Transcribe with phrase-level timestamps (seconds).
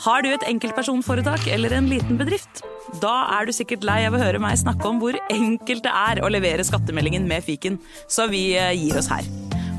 [0.00, 2.62] Har du et enkeltpersonforetak eller en liten bedrift?
[3.02, 6.22] Da er du sikkert lei av å høre meg snakke om hvor enkelt det er
[6.24, 7.76] å levere skattemeldingen med fiken,
[8.08, 9.28] så vi eh, gir oss her.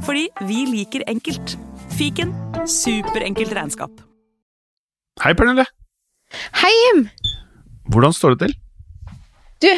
[0.06, 1.56] Fordi vi liker enkelt.
[1.98, 2.36] Fiken
[2.70, 4.06] superenkelt regnskap.
[5.26, 5.66] Hei, Pernille.
[6.62, 7.08] Hei, Jim!
[7.90, 8.58] Hvordan står det til?
[9.62, 9.70] Du,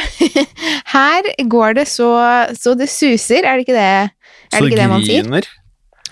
[0.98, 2.12] her går det så,
[2.60, 4.12] så det suser, er det ikke det, er
[4.60, 5.23] det, ikke det man sier?
[5.23, 5.48] griner.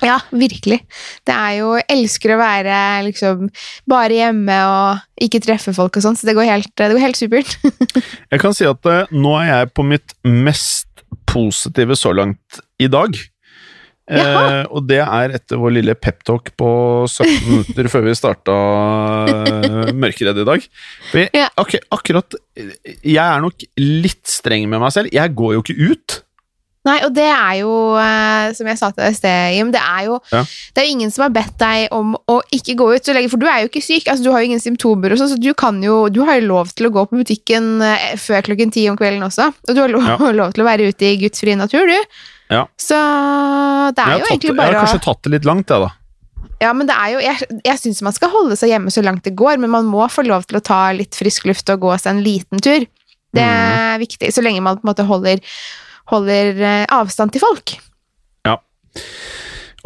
[0.02, 0.81] Ja, virkelig.
[1.27, 2.75] Det er jo Elsker å være
[3.07, 3.50] liksom
[3.89, 7.19] bare hjemme og ikke treffe folk og sånn, så det går helt, det går helt
[7.19, 7.57] supert.
[8.33, 10.87] Jeg kan si at eh, nå er jeg på mitt mest
[11.29, 13.15] positive så langt i dag.
[14.11, 16.71] Eh, og det er etter vår lille peptalk på
[17.07, 18.56] 17 minutter før vi starta
[19.29, 20.65] uh, Mørkeredd i dag.
[21.15, 25.14] Jeg, ak akkurat Jeg er nok litt streng med meg selv.
[25.14, 26.18] Jeg går jo ikke ut.
[26.84, 27.71] Nei, og det er jo,
[28.02, 30.40] eh, som jeg sa til deg i sted, Jim, det er jo Ja.
[30.74, 33.38] Det er ingen som har bedt deg om å ikke gå ut så lenge, for
[33.38, 34.08] du er jo ikke syk.
[34.09, 36.48] altså Du har jo ingen symptomer, og sånn, så du kan jo Du har jo
[36.48, 39.54] lov til å gå på butikken eh, før klokken ti om kvelden også.
[39.70, 40.18] Og du har lov, Ja.
[40.42, 42.00] lov til å være ute i gudsfri natur, du.
[42.50, 42.66] Ja.
[42.82, 45.92] Så det er jo tatt, egentlig jeg har kanskje tatt det litt langt, jeg, da.
[46.62, 49.23] Ja, men det er jo Jeg, jeg syns man skal holde seg hjemme så langt
[49.23, 51.94] det går, men man må få lov til å ta litt frisk luft og gå
[52.02, 52.86] seg en liten tur.
[53.34, 54.02] Det er Mm.
[54.02, 55.40] viktig, så lenge man på en måte holder,
[56.12, 57.76] holder eh, avstand til folk.
[58.48, 58.58] Ja.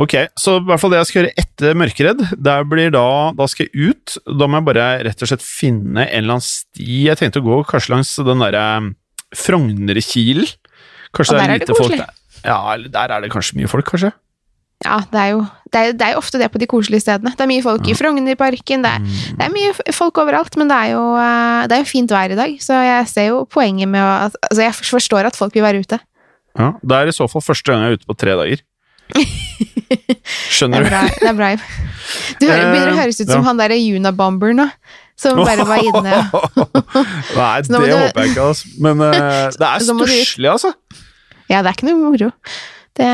[0.02, 3.04] Ok, så i hvert fall det jeg skal gjøre etter Mørkeredd, der blir da
[3.38, 4.18] Da skal jeg ut.
[4.28, 7.06] Da må jeg bare rett og slett finne en eller annen sti.
[7.08, 8.66] Jeg tenkte å gå kanskje langs den derre
[9.36, 10.50] Frognerkilen.
[11.16, 12.03] Kanskje Og der er det folk koselig.
[12.03, 12.22] der.
[12.46, 14.12] Ja, der er det kanskje mye folk, kanskje?
[14.84, 17.31] Ja, det er jo det er, det er jo ofte det på de koselige stedene.
[17.31, 19.38] Det er mye folk i Frognerparken, det, er- Mm.
[19.40, 22.31] det er mye folk overalt, men det er jo eh, det er jo fint vær
[22.31, 25.64] i dag, så jeg ser jo poenget med å Altså, jeg forstår at folk vil
[25.64, 26.00] være ute.
[26.58, 28.61] Ja, Det er i så fall første gang jeg er ute på tre dager.
[29.16, 29.25] Det
[30.56, 30.89] Skjønner er du?
[30.89, 31.02] bra.
[31.20, 31.50] Det er bra.
[32.39, 33.47] Du hører- begynner å Eh, høres ut som ja.
[33.50, 34.66] han derre Unabomber nå,
[35.17, 36.02] som bare var inne
[37.36, 38.72] Nei, det håper jeg ikke, altså.
[38.81, 40.72] Men uh, det er stusslig, altså.
[41.50, 42.31] Ja, det er ikke noe moro.
[42.96, 43.09] Det,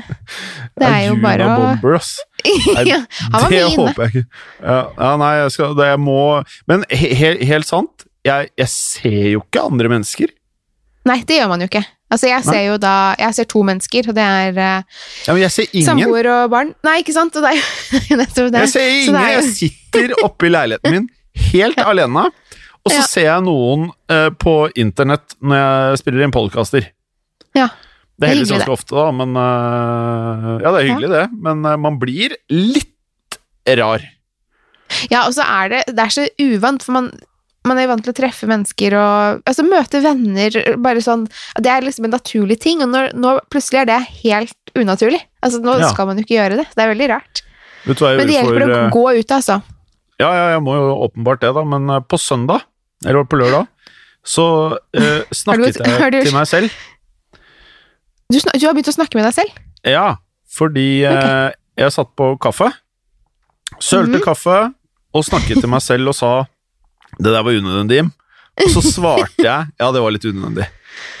[0.80, 2.16] det er jo bare å Bomber, ass.
[2.46, 3.74] Nei, det inne.
[3.76, 4.24] håper jeg ikke.
[4.62, 6.18] Ja, ja nei, jeg skal det jeg må
[6.70, 10.32] Men he, he, helt sant, jeg, jeg ser jo ikke andre mennesker.
[11.06, 11.84] Nei, det gjør man jo ikke.
[12.06, 14.82] Altså, jeg ser jo da Jeg ser to mennesker, og det er eh,
[15.26, 15.86] Ja, men jeg ser ingen.
[15.88, 16.68] samboer og barn.
[16.86, 17.34] Nei, ikke sant?
[17.34, 17.58] Det er
[18.20, 18.60] det.
[18.62, 19.16] Jeg ser Så ingen.
[19.18, 21.08] er Jeg sitter oppe i leiligheten min
[21.50, 22.28] helt alene,
[22.86, 23.06] og så Ja.
[23.10, 26.86] ser jeg noen uh, på internett når jeg spiller inn podkaster.
[27.58, 27.66] Ja.
[28.16, 31.74] Det er heldigvis ganske ofte, da, men uh, Ja, det er hyggelig, det, men uh,
[31.76, 33.40] man blir litt
[33.76, 34.04] rar.
[35.10, 37.10] Ja, og så er det Det er så uvant, for man
[37.66, 40.56] man er vant til å treffe mennesker og altså, møte venner.
[40.82, 41.26] bare sånn,
[41.58, 45.20] Det er liksom en naturlig ting, og når, nå plutselig er det helt unaturlig.
[45.42, 45.88] Altså, Nå Ja.
[45.92, 46.66] skal man jo ikke gjøre det.
[46.74, 47.42] Det er veldig rart.
[47.86, 49.62] Men det hjelper for å eh, gå ut, altså.
[50.18, 52.62] Ja, ja, jeg må jo åpenbart det, da, men eh, på søndag,
[53.04, 53.66] eller på lørdag,
[54.26, 54.46] så
[54.94, 56.70] eh, snakket du- har du- jeg til meg selv.
[58.30, 59.60] Du, du har begynt å snakke med deg selv?
[59.86, 60.16] Ja,
[60.50, 62.72] fordi eh, jeg satt på kaffe,
[63.78, 64.24] sølte Mhm.
[64.24, 64.74] kaffe,
[65.14, 66.30] og snakket til meg selv og sa
[67.18, 68.04] det der var unødvendig.
[68.64, 70.68] Og så svarte jeg ja, det var litt unødvendig.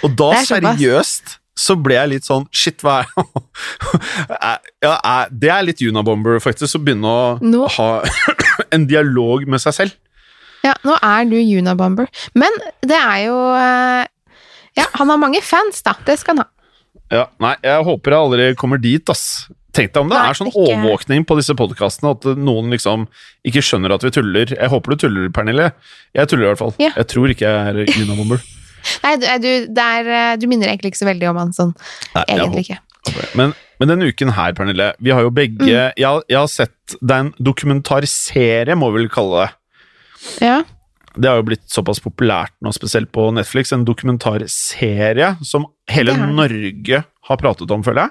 [0.06, 4.96] Og da er seriøst så ble jeg litt sånn shit, hva er ja,
[5.32, 7.88] Det er litt Unabomber, faktisk, å begynne å Nå- ha
[8.76, 9.96] en dialog med seg selv.
[10.66, 12.10] Ja, nå er du Unabomber.
[12.36, 12.52] Men
[12.84, 14.04] det er jo eh,
[14.76, 15.96] Ja, han har mange fans, da.
[16.04, 16.50] Det skal han ha.
[17.14, 19.46] Ja, nei, jeg håper jeg aldri kommer dit, ass.
[19.76, 23.06] Tenk deg om det Nei, er sånn ikke- overvåkning på disse podkastene, at noen liksom
[23.46, 24.46] ikke skjønner at vi tuller.
[24.56, 25.70] Jeg håper du tuller, Pernille.
[26.16, 26.74] Jeg tuller i hvert fall.
[26.80, 26.90] Ja.
[26.96, 28.40] Jeg tror ikke jeg er Unabomber.
[29.04, 31.72] Nei, du, du, er, eh, du minner egentlig ikke så veldig om han sånn.
[32.14, 32.78] Nei, Egentlig ikke.
[33.38, 35.68] Men, men denne uken her, Pernille, vi har jo begge Mm.
[35.68, 39.52] jeg, jeg har sett Det er en dokumentarserie, må vi vel kalle det.
[40.42, 40.56] Ja.
[41.16, 43.72] Det har jo blitt såpass populært nå, spesielt på Netflix.
[43.72, 46.12] En dokumentarserie som hele.
[46.34, 48.10] Norge har pratet om, føler jeg.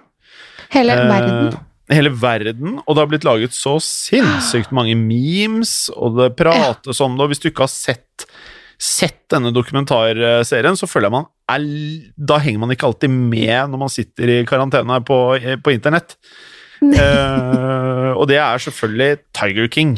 [0.73, 1.57] Hele Eh, verden.
[1.91, 7.13] Hele verden, og det har blitt laget så sinnssykt mange memes, og det prates om
[7.13, 8.25] det, og hvis du ikke har sett,
[8.81, 11.67] sett denne dokumentarserien, så føler jeg man er
[12.17, 15.19] Da henger man ikke alltid med når man sitter i karantene på,
[15.63, 16.17] på internett.
[16.85, 19.93] Eh, og det er selvfølgelig Tiger King.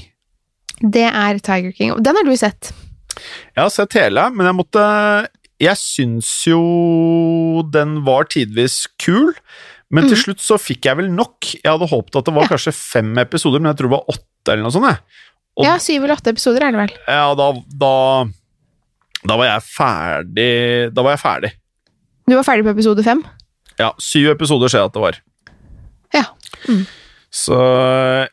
[0.80, 1.92] Det er Tiger King.
[1.96, 2.70] Og Den har du sett.
[3.56, 4.84] Jeg har sett hele, men jeg måtte
[5.60, 9.34] Jeg syns jo den var tidvis kul,
[9.90, 10.24] men til Mhm.
[10.24, 11.40] slutt så fikk jeg vel nok.
[11.64, 12.48] Jeg hadde håpet at det var Ja.
[12.56, 14.90] kanskje fem episoder, men jeg tror det var åtte eller noe sånt.
[14.90, 15.00] Jeg.
[15.58, 16.98] Og- Ja, syv eller åtte episoder er det vel.
[17.08, 18.26] Ja, da, da
[19.26, 21.52] Da var jeg ferdig Da var jeg ferdig.
[22.30, 23.24] Du var ferdig på episode fem?
[23.80, 25.18] Ja, syv episoder ser jeg at det var.
[26.14, 26.24] Ja.
[26.68, 26.86] Mm.
[27.32, 27.58] Så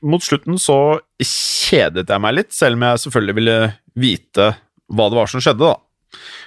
[0.02, 4.56] mot slutten så kjedet jeg meg litt, selv om jeg selvfølgelig ville vite
[4.92, 5.74] hva det var som skjedde, da.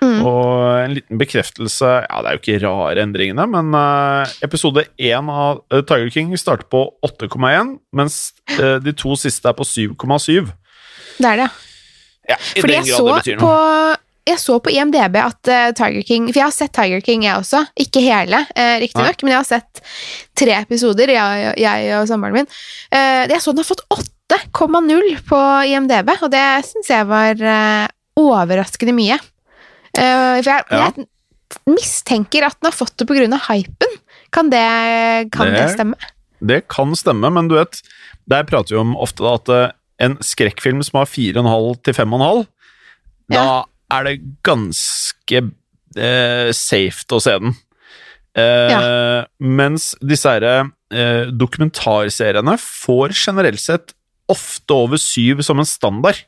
[0.01, 0.19] Mm.
[0.27, 0.49] Og
[0.83, 5.63] en liten bekreftelse Ja, det er jo ikke rare endringene, men uh, episode én av
[5.73, 8.19] uh, Tiger King starter på 8,1, mens
[8.59, 10.51] uh, de to siste er på 7,7.
[11.17, 11.47] Det er det.
[12.27, 13.95] Ja, I Fordi den grad det betyr på noe.
[14.27, 17.39] jeg så på IMDb at uh, Tiger King For jeg har sett Tiger King, jeg
[17.39, 17.63] også.
[17.79, 19.81] Ikke hele, uh, riktignok, men jeg har sett
[20.37, 22.51] tre episoder, jeg, jeg og samboeren min.
[22.91, 25.41] Uh, jeg så den har fått 8,0 på
[25.71, 27.87] IMDb, og det syns jeg var uh,
[28.19, 29.19] overraskende mye.
[29.95, 30.91] Eh, for jeg, Ja.
[30.91, 31.07] jeg
[31.67, 33.93] mistenker at den har fått det av hypen.
[34.31, 35.95] Kan det, kan det Det- stemme?
[36.45, 37.81] Det kan stemme, men du vet,
[38.27, 42.45] der prater vi om ofte da at eh, en skrekkfilm som har 4,5 til 5,5,
[43.31, 45.51] da er det ganske
[45.97, 47.55] eh, safe å se den.
[48.37, 53.93] Eh, Mens disse herre eh, dokumentarseriene får generelt sett
[54.29, 56.19] ofte over syv som en standard.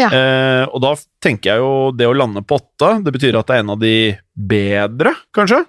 [0.00, 0.08] Ja.
[0.08, 3.56] Eh, og da tenker jeg jo det å lande på åtte, det betyr at det
[3.58, 3.94] er en av de
[4.34, 5.62] bedre, kanskje.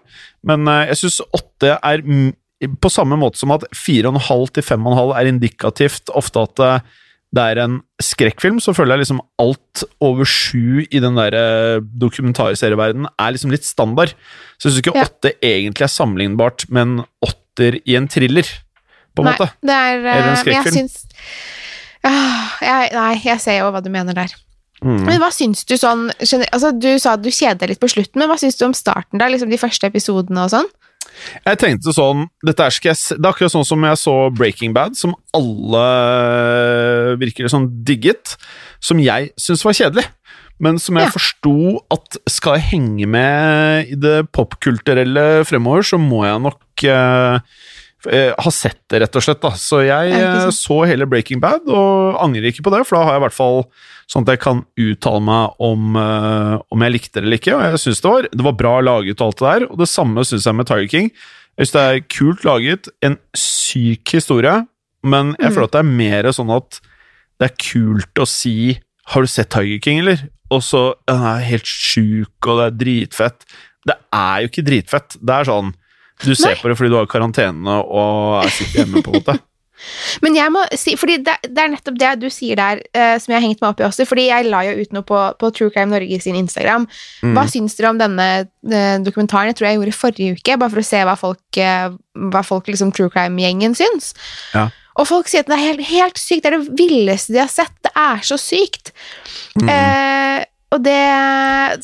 [0.48, 2.04] Men eh, jeg syns åtte er
[2.80, 6.92] på samme måte som at 4,5 til 5,5 er indikativt ofte at eh,
[7.34, 11.34] det er en skrekkfilm, så føler jeg liksom alt over sju i den der
[11.82, 14.14] dokumentarserieverdenen er liksom litt standard.
[14.62, 15.06] Så jeg syns ikke Ja.
[15.08, 18.46] åtte egentlig er sammenlignbart med en åtter i en thriller,
[19.18, 19.50] på en Nei, måte.
[19.66, 20.76] det er Eller en skrekkfilm.
[20.78, 21.06] Jeg syns
[22.06, 24.34] Ah, jeg, Nei, jeg ser jo hva du mener der.
[24.84, 25.04] Mm.
[25.08, 28.20] Men hva syns du sånn altså, Du sa at du kjeder deg litt på slutten,
[28.20, 29.20] men hva syns du om starten?
[29.22, 29.30] da?
[29.32, 30.68] Liksom De første episodene og sånn?
[31.46, 34.98] Jeg tenkte sånn dette er, jeg, Det er akkurat sånn som jeg så Breaking Bad,
[35.00, 35.86] som alle
[37.22, 38.36] virker sånn digget,
[38.84, 40.06] som jeg syns var kjedelig.
[40.64, 41.12] Men som jeg Ja.
[41.12, 41.54] forsto
[41.92, 47.40] at skal jeg henge med i det popkulturelle fremover, så må jeg nok eh,
[48.12, 49.42] eh, ha sett det, rett og slett.
[49.42, 49.52] da.
[49.60, 53.14] Så jeg eh, så hele Breaking Bad, og angrer ikke på det, for da har
[53.16, 53.64] jeg i hvert fall
[54.12, 57.56] sånn at jeg kan uttale meg om, uh, om jeg likte det eller ikke.
[57.56, 59.90] Og jeg synes det var, det var bra laget og alt det der, og det
[59.90, 61.10] samme syns jeg med Tiger King.
[61.58, 64.56] Jeg synes det er kult laget, en syk historie,
[65.04, 65.54] men jeg Mm.
[65.56, 66.80] føler at det er mer sånn at
[67.40, 70.30] det er kult å si 'Har du sett Tiger King', eller?
[70.50, 73.44] Og så «Ja, 'Den er helt sjuk, og det er dritfett'.
[73.86, 75.18] Det er jo ikke dritfett.
[75.20, 75.74] Det er sånn
[76.22, 76.60] Du ser Nei.
[76.62, 79.40] på det fordi du har karantene og er sitter hjemme, på en måte.
[80.24, 83.34] Men jeg må si, fordi det, det er nettopp det du sier der, eh, som
[83.34, 84.06] jeg har hengt meg opp i også.
[84.08, 86.86] Fordi jeg la jo ut noe på, på True Crime Norge sin Instagram.
[87.24, 87.34] Mm.
[87.36, 89.52] Hva syns dere om denne eh, dokumentaren?
[89.52, 91.90] Jeg tror jeg gjorde forrige uke, bare for å se hva folk, eh,
[92.32, 94.14] hva folk liksom True Crime-gjengen syns.
[94.54, 94.70] Ja.
[95.02, 96.46] Og folk sier at det er helt, helt sykt.
[96.46, 97.74] Det er det villeste de har sett.
[97.84, 98.94] Det er så sykt.
[99.58, 99.70] Mm.
[99.74, 100.42] Eh,
[100.74, 101.00] og det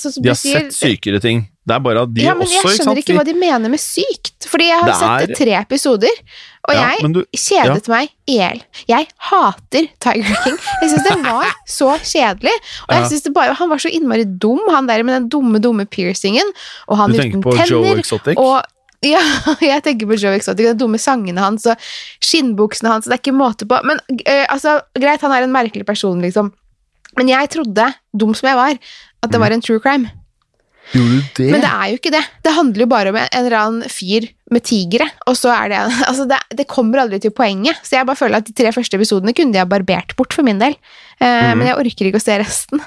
[0.01, 1.43] så, så, De har sier sett sykere ting.
[1.69, 3.01] Det er bare at de ja, men også, jeg ikke skjønner sant?
[3.04, 4.48] ikke hva de mener med sykt.
[4.50, 5.25] Fordi jeg har er...
[5.27, 6.24] sett tre episoder,
[6.69, 8.63] og Ja, jeg du- kjedet meg i hjel.
[8.89, 10.57] Jeg hater Tiger King.
[10.81, 12.56] Jeg syns det var så kjedelig.
[12.88, 15.62] Og jeg synes det bare, Han var så innmari dum, han der med den dumme,
[15.62, 16.51] dumme piercingen.
[16.88, 17.95] Og han Du uten på Joe.
[17.98, 18.38] Exotic?
[18.38, 18.62] Og
[19.06, 19.21] ja,
[19.71, 21.89] jeg tenker på Joe Exotic, de dumme sangene hans og
[22.19, 23.07] skinnbuksene hans.
[23.07, 23.80] Det er ikke måte på.
[23.88, 26.51] Men eh, altså, greit, han er en merkelig person, liksom.
[27.18, 28.77] Men jeg trodde, dum som jeg var,
[29.24, 30.12] at det var en true crime.
[30.94, 31.47] Gjorde du det?
[31.53, 32.21] Men det er jo ikke det.
[32.45, 35.81] Det handler jo bare om en eller annen fyr med tigre, og så er det
[36.09, 37.77] Altså, det, det kommer aldri til poenget.
[37.86, 40.47] Så jeg bare føler at de tre første episodene kunne de ha barbert bort, for
[40.47, 40.77] min del.
[41.21, 41.59] Uh, mm.
[41.59, 42.81] Men jeg orker ikke å se resten.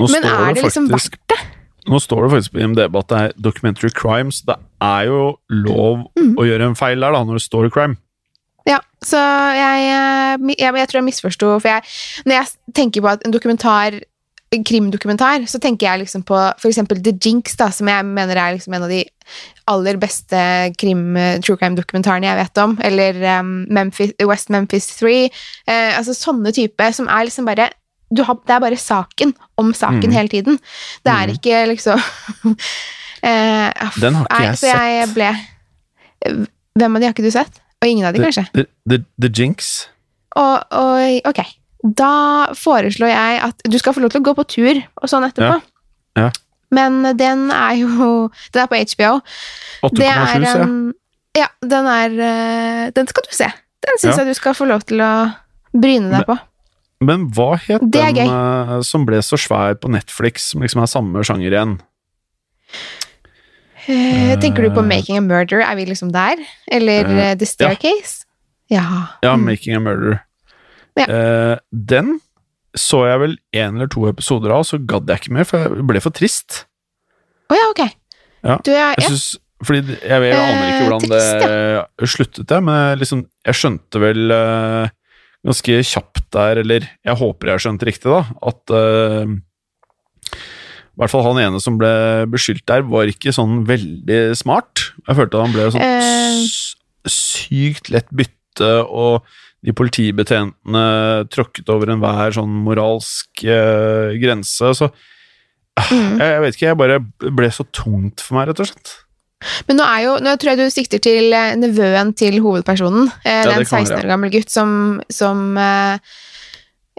[0.00, 1.38] Nå Men er det liksom verdt det?
[1.84, 4.40] Nå står det faktisk på IMDb at det er documentary crimes.
[4.48, 6.34] Det er jo lov Mm.
[6.40, 7.98] å gjøre en feil der, da, når det står crime.
[8.64, 9.20] Ja, så
[9.52, 11.82] jeg, eh, jeg, jeg tror jeg misforsto, for jeg,
[12.24, 14.00] når jeg tenker på at en dokumentar en
[14.62, 18.76] krimdokumentar, så tenker jeg liksom på eksempel The Jinx, da, som jeg mener er liksom
[18.76, 19.02] en av de
[19.70, 20.40] aller beste
[20.78, 25.16] krim, eh, true crime-dokumentarene jeg vet om, eller um, Memphis, West Memphis 3,
[25.64, 27.70] Uh, altså sånne type som er liksom bare
[28.14, 30.12] du har, Det er bare saken om saken mm.
[30.12, 30.58] hele tiden.
[31.02, 31.32] Det er mm.
[31.38, 31.98] ikke liksom
[32.50, 34.84] uh, Den har ikke jeg sett.
[34.92, 35.30] jeg ble
[36.76, 37.62] Hvem av de har ikke du sett?
[37.80, 38.44] Og ingen av de, kanskje?
[38.54, 39.88] The, the, the Jinx.
[40.36, 41.40] Og, og ok,
[41.84, 45.26] da foreslår jeg at du skal få lov til å gå på tur og sånn
[45.28, 45.60] etterpå.
[46.16, 46.24] Ja.
[46.24, 46.30] Ja.
[46.74, 49.18] Men den er jo Den er på HBO.
[49.94, 50.74] Det 8,7, er en
[51.36, 53.50] Ja, den er eh, Den skal du se.
[53.84, 54.22] Den syns Ja.
[54.22, 55.12] jeg du skal få lov til å
[55.74, 56.38] bryne deg på.
[57.04, 61.24] Men hva het den eh, som ble så svær på Netflix, som liksom er samme
[61.26, 61.80] sjanger igjen?
[63.84, 65.60] Uh, tenker du på Making a Murder?
[65.60, 66.40] Er vi liksom der?
[66.72, 68.24] Eller eh, The Staircase?
[68.72, 68.80] Ja.
[68.80, 70.22] Ja, ja Making a Murder.
[71.00, 71.06] Ja.
[71.10, 72.18] Eh, den
[72.74, 75.86] så jeg vel én eller to episoder av, så gadd jeg ikke mer, for jeg
[75.86, 76.64] ble for trist.
[77.52, 77.82] Å ja, ok.
[78.44, 79.26] Ja, Du, jeg, Jeg synes,
[79.64, 84.34] Fordi jeg, jeg aner ikke Eh, hvordan det sluttet, det, men liksom, jeg skjønte vel
[84.34, 84.90] eh,
[85.46, 89.34] ganske kjapt der, eller jeg håper jeg har skjønt riktig, da, at eh,
[90.34, 91.92] i hvert fall han ene som ble
[92.30, 94.88] beskyldt der, var ikke sånn veldig smart.
[95.08, 96.44] Jeg følte at han ble sånn Eh.
[97.10, 99.24] sykt lett bytte, og
[99.64, 100.84] de politibetjentene
[101.32, 104.74] tråkket over enhver sånn moralsk eh, grense.
[104.76, 106.18] Så ah, Mm.
[106.20, 106.98] jeg, jeg vet ikke, jeg bare
[107.34, 108.92] ble så tungt for meg, rett og slett.
[109.68, 113.08] Men nå er jo, nå tror jeg du sikter til eh, nevøen til hovedpersonen.
[113.24, 113.98] Eh, det er en 16 være.
[114.04, 114.70] år gammel gutt som,
[115.12, 115.98] som eh,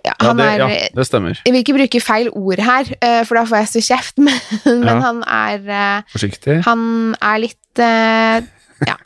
[0.05, 0.67] ja, Ja, han det, er ja,
[0.99, 1.39] det stemmer.
[1.47, 4.83] Jeg vil ikke bruke feil ord her, eh, for da får jeg så kjeft, men,
[4.83, 6.59] men han er eh, Forsiktig.
[6.67, 6.83] Han
[7.21, 8.97] er litt Ja.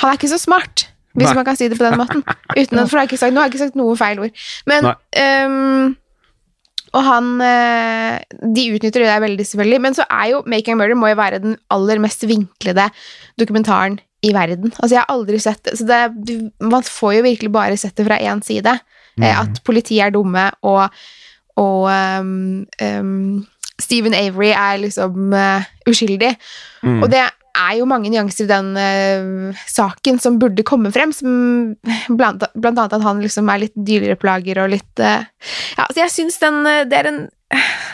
[0.00, 0.86] Han er ikke så smart,
[1.16, 1.36] hvis Nei.
[1.40, 2.22] man kan si det på den måten.
[2.54, 4.44] Uten at, for jeg har ikke sagt, nå har jeg ikke sagt noe feil ord.
[4.70, 5.96] Men ehm,
[6.90, 9.80] Og han eh, De utnytter det der veldig, selvfølgelig.
[9.80, 12.88] Men så er jo Making a Murder må jo være den aller mest vinklede
[13.38, 14.72] dokumentaren i verden.
[14.78, 15.78] Altså, jeg har aldri sett det.
[15.78, 18.78] Så det, du, man får jo virkelig bare sett det fra én side.
[19.20, 19.26] Mhm.
[19.26, 20.88] at politiet er dumme, og,
[21.56, 23.46] og um, um,
[23.80, 26.36] Stephen Avery er liksom uh, uskyldig.
[26.82, 27.02] Mm.
[27.02, 27.24] Og det
[27.56, 31.30] er jo mange nyanser i den uh, saken som burde komme frem, som
[32.18, 35.24] blant, blant annet at han liksom er litt dyreplager og litt uh,
[35.78, 37.22] Ja, så jeg syns den eh, det er, en,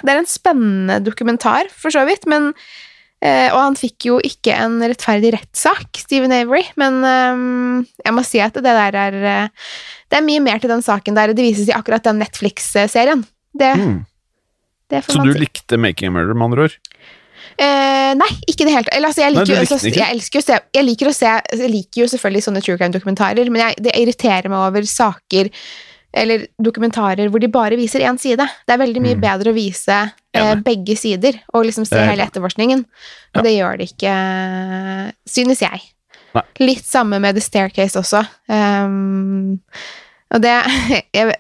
[0.05, 4.57] det er en spennende dokumentar, for så vidt, men uh, Og han fikk jo ikke
[4.67, 9.21] en rettferdig rettssak, Stephen Avery, men jeg må si at det der er
[9.51, 11.33] Det er mye mer til den saken der.
[11.35, 13.25] Det vises i akkurat den Netflix-serien.
[13.57, 14.05] Det, Mm.
[14.93, 16.77] det får Så man du likte Making a Murder, med andre ord?
[17.59, 18.89] Eh, nei, ikke det helt.
[18.93, 21.31] Eller, altså, jeg, liker, nei, jo- altså, jeg, elsker å se, jeg liker å se
[21.57, 25.49] Jeg liker jo selvfølgelig sånne true crime-dokumentarer, men jeg, det irriterer meg over saker
[26.17, 28.41] eller dokumentarer hvor de bare viser én side.
[28.65, 29.21] Det er veldig mye Mm.
[29.21, 29.97] bedre å vise
[30.33, 32.85] eh, begge sider og liksom se hele etterforskningen.
[32.87, 33.41] Ja.
[33.41, 34.15] Og det gjør det ikke,
[35.29, 35.83] synes jeg.
[36.37, 36.43] Nei.
[36.61, 38.23] Litt samme med The Staircase også.
[38.49, 39.59] Um,
[40.33, 40.55] og det
[41.17, 41.37] jeg,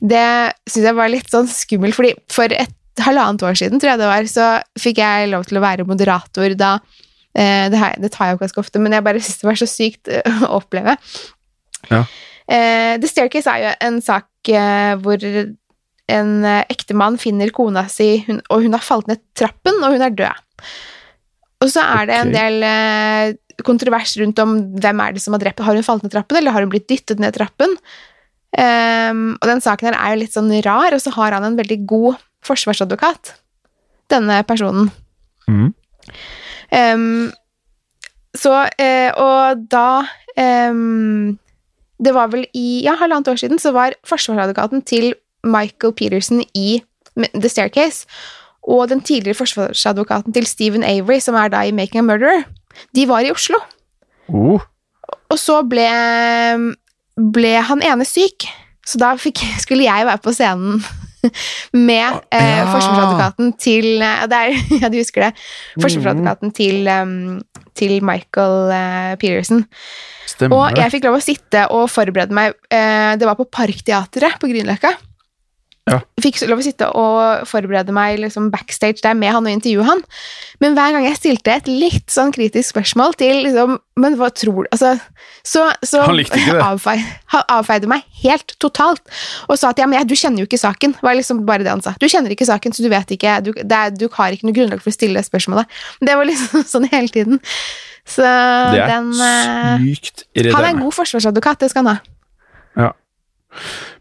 [0.00, 0.26] Det
[0.68, 4.10] syns jeg var litt sånn skummelt, fordi for et halvannet år siden, tror jeg det
[4.10, 4.48] var, så
[4.80, 6.74] fikk jeg lov til å være moderator da.
[7.38, 9.60] Eh, det, har, det tar jeg opp ganske ofte, men jeg bare syns det var
[9.60, 10.96] så sykt eh, å oppleve.
[11.90, 12.04] Ja.
[12.50, 14.26] Eh, The Staircase er jo en sak
[15.04, 15.20] hvor
[16.10, 16.30] en
[16.72, 20.64] ektemann finner kona si, og hun har falt ned trappen, og hun er død.
[21.60, 22.64] Og så er det en del
[23.66, 26.56] kontrovers rundt om hvem er det som har drept Har hun falt ned trappen, eller
[26.56, 27.76] har hun blitt dyttet ned trappen?
[28.58, 31.58] Ehm, og den saken her er jo litt sånn rar, og så har han en
[31.58, 33.34] veldig god forsvarsadvokat,
[34.10, 34.90] denne personen.
[35.46, 35.70] Mm.
[36.70, 37.30] Um,
[38.34, 40.04] så, uh, og da
[40.70, 41.38] um,
[41.98, 45.10] Det var vel i ja, halvannet år siden så var forsvarsadvokaten til
[45.42, 46.80] Michael Peterson i
[47.16, 48.06] The Staircase,
[48.62, 52.46] og den tidligere forsvarsadvokaten til Stephen Avery, som er da i Making a Murderer,
[52.96, 53.58] de var i Oslo.
[54.28, 54.62] Oh.
[55.30, 55.86] Og så ble,
[57.20, 58.48] ble han ene syk,
[58.86, 60.80] så da fikk, skulle jeg være på scenen
[61.88, 62.64] med eh, Ja.
[62.72, 65.34] forsvarsadvokaten til der, er, Ja, du husker det.
[65.76, 67.42] Forsvarsadvokaten til, um,
[67.76, 69.66] til Michael uh, Peterson.
[70.30, 72.56] Stemmer Og jeg fikk lov å sitte og forberede meg.
[72.72, 74.94] Eh, det var på Parkteatret på Grünerløkka.
[75.88, 75.96] Ja.
[76.20, 80.02] Fikk lov å sitte og forberede meg liksom backstage der med han og intervjue han.
[80.62, 84.66] Men hver gang jeg stilte et litt sånn kritisk spørsmål til liksom Men hva tror
[84.66, 84.92] du Altså,
[85.46, 86.62] så, så Han likte ikke det.
[86.66, 89.02] Avfeide, han avfeide meg helt totalt.
[89.48, 90.94] Og sa at ja, men jeg, du kjenner jo ikke saken.
[91.02, 91.94] var liksom bare det han sa.
[92.00, 94.56] Du kjenner ikke saken, så du vet ikke Du, det er, du har ikke noe
[94.56, 95.80] grunnlag for å stille det spørsmålet.
[96.04, 97.40] Det var liksom sånn hele tiden.
[98.08, 102.00] Så Det er den sykt sykt Han er en god forsvarsadvokat, det skal han ha.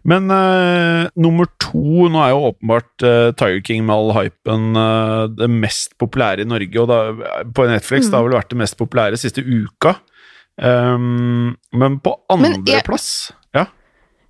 [0.08, 5.26] Men uh, nummer to Nå er jo åpenbart uh, Tiger King med all hypen uh,
[5.28, 7.00] det mest populære i Norge, og da,
[7.56, 8.12] på Netflix Mm.
[8.12, 9.98] det har vel vært det mest populære siste uka.
[10.60, 13.66] Um, men på andreplass Ja.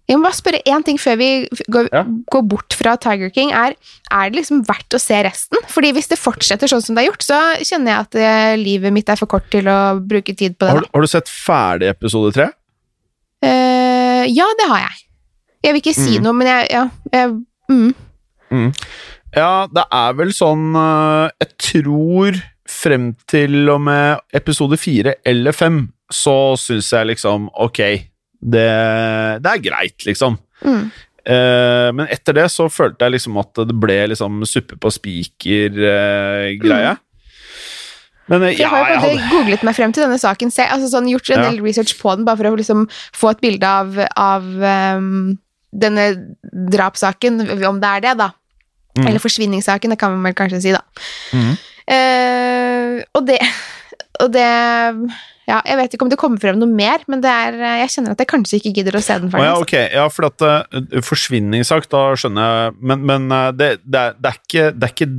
[0.09, 1.29] Jeg må bare spørre én ting før vi
[1.69, 2.01] går, Ja.
[2.33, 3.51] går bort fra Tiger King.
[3.53, 3.75] Er,
[4.11, 5.57] er det liksom verdt å se resten?
[5.69, 8.31] Fordi hvis det fortsetter sånn som det er gjort, så kjenner jeg at det,
[8.65, 10.73] livet mitt er for kort til å bruke tid på det.
[10.73, 12.49] Har, du- har du sett ferdig episode tre?
[13.45, 14.97] Uh, ja, det har jeg.
[15.63, 16.23] Jeg vil ikke si Mm.
[16.23, 17.33] noe, men jeg, ja, jeg
[17.69, 17.93] mm.
[19.35, 22.39] Ja, det er vel sånn eh, Jeg tror
[22.69, 27.77] frem til og med episode fire eller fem, så syns jeg liksom Ok,
[28.41, 28.69] det,
[29.43, 30.37] det er greit, liksom.
[30.63, 30.87] Mm.
[31.29, 36.95] Eh, men etter det så følte jeg liksom at det ble liksom suppe på spiker-greie.
[38.29, 40.03] Men eh, For jeg ja, har jo jeg på en hadde googlet meg frem til
[40.05, 41.49] denne saken selv, altså sånn, gjort en Ja.
[41.49, 42.85] del research på den, bare for å liksom
[43.17, 45.37] få et bilde av, av ehm,
[45.71, 46.11] denne
[46.73, 48.29] drapssaken, om det er det, da.
[48.97, 49.07] Mm.
[49.07, 50.83] Eller forsvinningssaken, det kan man vel kanskje si, da.
[51.33, 51.51] Mm.
[51.89, 53.39] Eh, og det
[54.19, 54.47] og det
[55.49, 58.13] Ja, jeg vet ikke om det kommer frem noe mer, men det er, jeg kjenner
[58.13, 59.47] at jeg kanskje ikke gidder å se den ferdig.
[59.47, 59.87] ja, okay.
[59.97, 64.29] Ja, for at uh, forsvinningssak, da skjønner jeg Men, men uh, det, det, er, det,
[64.29, 65.09] er ikke, det er ikke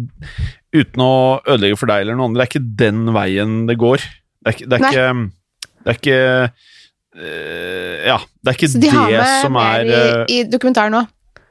[0.70, 1.14] Uten å
[1.50, 4.04] ødelegge for deg eller noen andre, det er ikke den veien det går.
[4.46, 6.20] Det er ikke Det er ikke,
[7.18, 11.04] uh, Ja, det er ikke de det som er uh, i, i dokumentaren nå.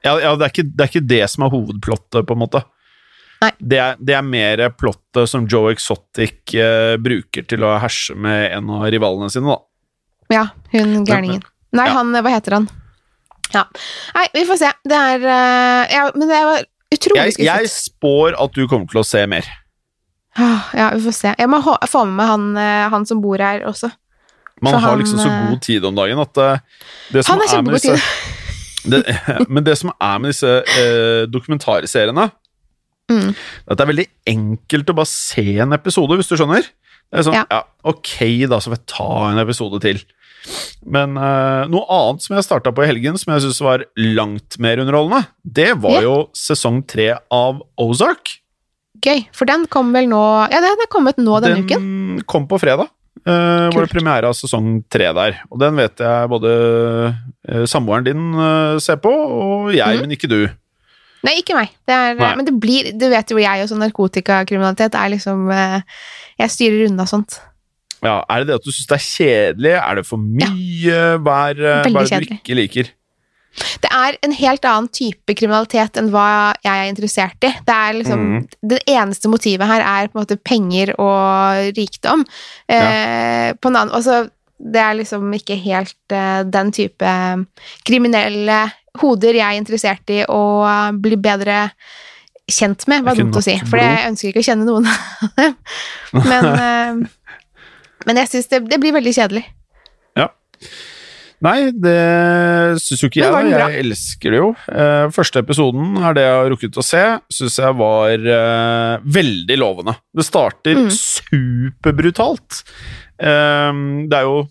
[0.05, 2.63] ja, ja, det, er ikke, det er ikke det som er hovedplottet, på en måte.
[3.39, 8.49] Det er, det er mer plottet som Joe Exotic uh, bruker til å herse med
[8.51, 9.61] en av rivalene sine, da.
[10.29, 10.43] Ja,
[10.75, 11.45] hun gærningen.
[11.73, 11.95] Nei, ja.
[11.99, 12.67] han Hva heter han?
[13.53, 13.63] Ja.
[14.13, 14.73] Nei, vi får se.
[14.85, 19.01] Det er uh, Ja, men det var utrolig Jeg, jeg spår at du kommer til
[19.01, 19.47] å se mer.
[20.37, 21.33] Ja, vi får se.
[21.37, 23.89] Jeg må få med meg han, eh, han som bor her også.
[24.61, 27.45] Man han, har liksom så eh, god tid om dagen at uh, det som Han
[27.45, 27.99] er kjempegod tid.
[28.91, 29.01] det,
[29.53, 32.29] Men det som er med disse eh, dokumentarseriene,
[33.09, 33.31] Mm.
[33.65, 36.61] at det er veldig enkelt å bare se en episode, hvis du skjønner.
[37.09, 37.45] Det er sånn, ja.
[37.49, 37.63] Ja.
[37.89, 38.11] ok,
[38.51, 39.97] da, så får jeg ta en episode til.
[40.85, 44.59] Men eh, noe annet som jeg starta på i helgen, som jeg syns var langt
[44.61, 46.03] mer underholdende, det var Ja.
[46.05, 48.35] jo sesong tre av Ozark.
[49.01, 51.81] Gøy, for den kom vel nå Ja, den er kommet nå denne uken.
[52.19, 52.89] Den kom på fredag.
[53.27, 55.41] Uh, var det premiere av sesong tre der.
[55.49, 56.53] Og den vet jeg både
[57.11, 60.05] uh, samboeren din uh, ser på, og jeg, mm.
[60.05, 60.41] men ikke du.
[61.27, 61.73] Nei, ikke meg.
[61.83, 62.15] Det er.
[62.15, 67.03] Men det blir Du vet jo jeg og sånn narkotikakriminalitet er liksom Jeg styrer unna
[67.11, 67.41] sånt.
[67.99, 69.73] Ja, Er det det at du syns det er kjedelig?
[69.75, 70.47] Er det for mye?
[70.85, 71.11] Ja.
[71.11, 72.91] er, eh, hva er det du ikke liker?
[73.83, 77.51] Det er en helt annen type kriminalitet enn hva jeg er interessert i.
[77.65, 78.41] Det er liksom mm.
[78.71, 82.25] Det eneste motivet her er på en måte penger og rikdom.
[82.69, 84.27] Eh, på en annen Altså,
[84.59, 87.15] det er liksom ikke helt eh, den type
[87.87, 88.59] kriminelle
[88.99, 90.43] hoder jeg er interessert i å
[90.99, 91.69] bli bedre
[92.49, 93.55] kjent med, var dumt å si.
[93.69, 95.57] For jeg ønsker ikke å kjenne noen av dem.
[96.31, 97.07] Men, eh,
[98.07, 99.43] men jeg syns det, det blir veldig kjedelig.
[101.41, 101.95] Nei, det
[102.83, 103.31] syns jo ikke jeg.
[103.31, 103.41] da.
[103.69, 104.49] Jeg elsker det jo.
[104.67, 107.03] Eh, første episoden er det jeg har rukket å se.
[107.31, 109.95] Syns jeg var eh, veldig lovende.
[110.15, 110.89] Det starter Mm.
[110.91, 112.63] superbrutalt.
[113.19, 113.71] Eh,
[114.11, 114.47] det er jo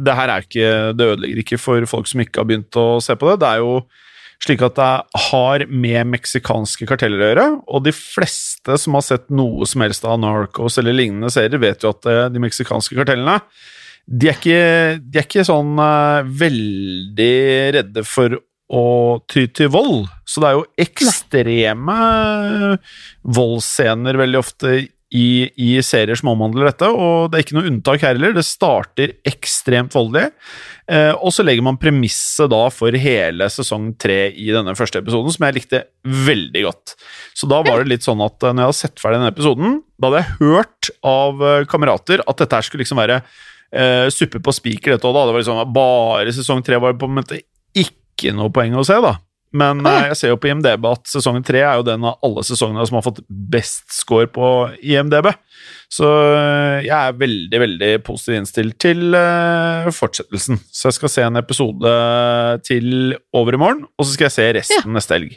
[0.00, 3.12] Det her er ikke Det ødelegger ikke for folk som ikke har begynt å se
[3.20, 3.40] på det.
[3.42, 3.74] Det er jo
[4.40, 4.92] slik at det
[5.26, 10.06] har med meksikanske karteller å gjøre, og de fleste som har sett noe som helst
[10.08, 12.00] av Narcos eller lignende serier, vet jo at
[12.32, 13.34] de meksikanske kartellene
[14.10, 14.62] de er ikke,
[15.06, 17.34] de er ikke sånn uh, veldig
[17.76, 18.34] redde for
[18.70, 18.84] å
[19.30, 20.08] ty til vold.
[20.26, 21.98] Så det er jo ekstreme
[23.38, 24.72] voldsscener veldig ofte
[25.10, 28.34] i, i serier som omhandler dette, og det er ikke noe unntak her heller.
[28.34, 30.30] Det starter ekstremt voldelig,
[30.90, 35.34] uh, og så legger man premisset da for hele sesong tre i denne første episoden,
[35.34, 36.96] som jeg likte veldig godt.
[37.38, 40.10] Så da var det litt sånn at når jeg hadde sett ferdig denne episoden, da
[40.10, 43.22] hadde jeg hørt av kamerater at dette her skulle liksom være
[43.72, 45.26] eh, suppe på spiker, dette òg, da.
[45.26, 47.42] Det var liksom bare sesong tre var på en måte
[47.76, 49.16] ikke noe poeng å se, da.
[49.50, 52.44] Men uh, jeg ser jo på IMDb at sesong tre er jo den av alle
[52.46, 54.46] sesongene som har fått best score på
[54.78, 55.32] IMDb.
[55.90, 60.60] Så eh, jeg er veldig, veldig positivt innstilt til uh, fortsettelsen.
[60.70, 61.94] Så jeg skal se en episode
[62.66, 65.34] til over i morgen, og så skal jeg se resten neste helg.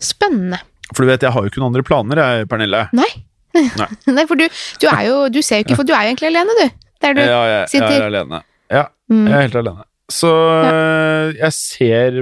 [0.00, 0.62] Spennende.
[0.94, 2.86] For du vet, jeg har jo ikke noen andre planer, jeg, Pernille.
[2.96, 3.10] Nei.
[3.58, 3.90] Nei.
[4.16, 4.44] Nei, for du,
[4.78, 6.87] du er jo Du ser jo ikke For du er jo egentlig alene, du.
[7.02, 8.42] Der du Ja, jeg, jeg er alene.
[8.70, 9.24] Ja, Mm.
[9.26, 9.84] jeg er helt alene.
[10.10, 12.18] Så øh, jeg ser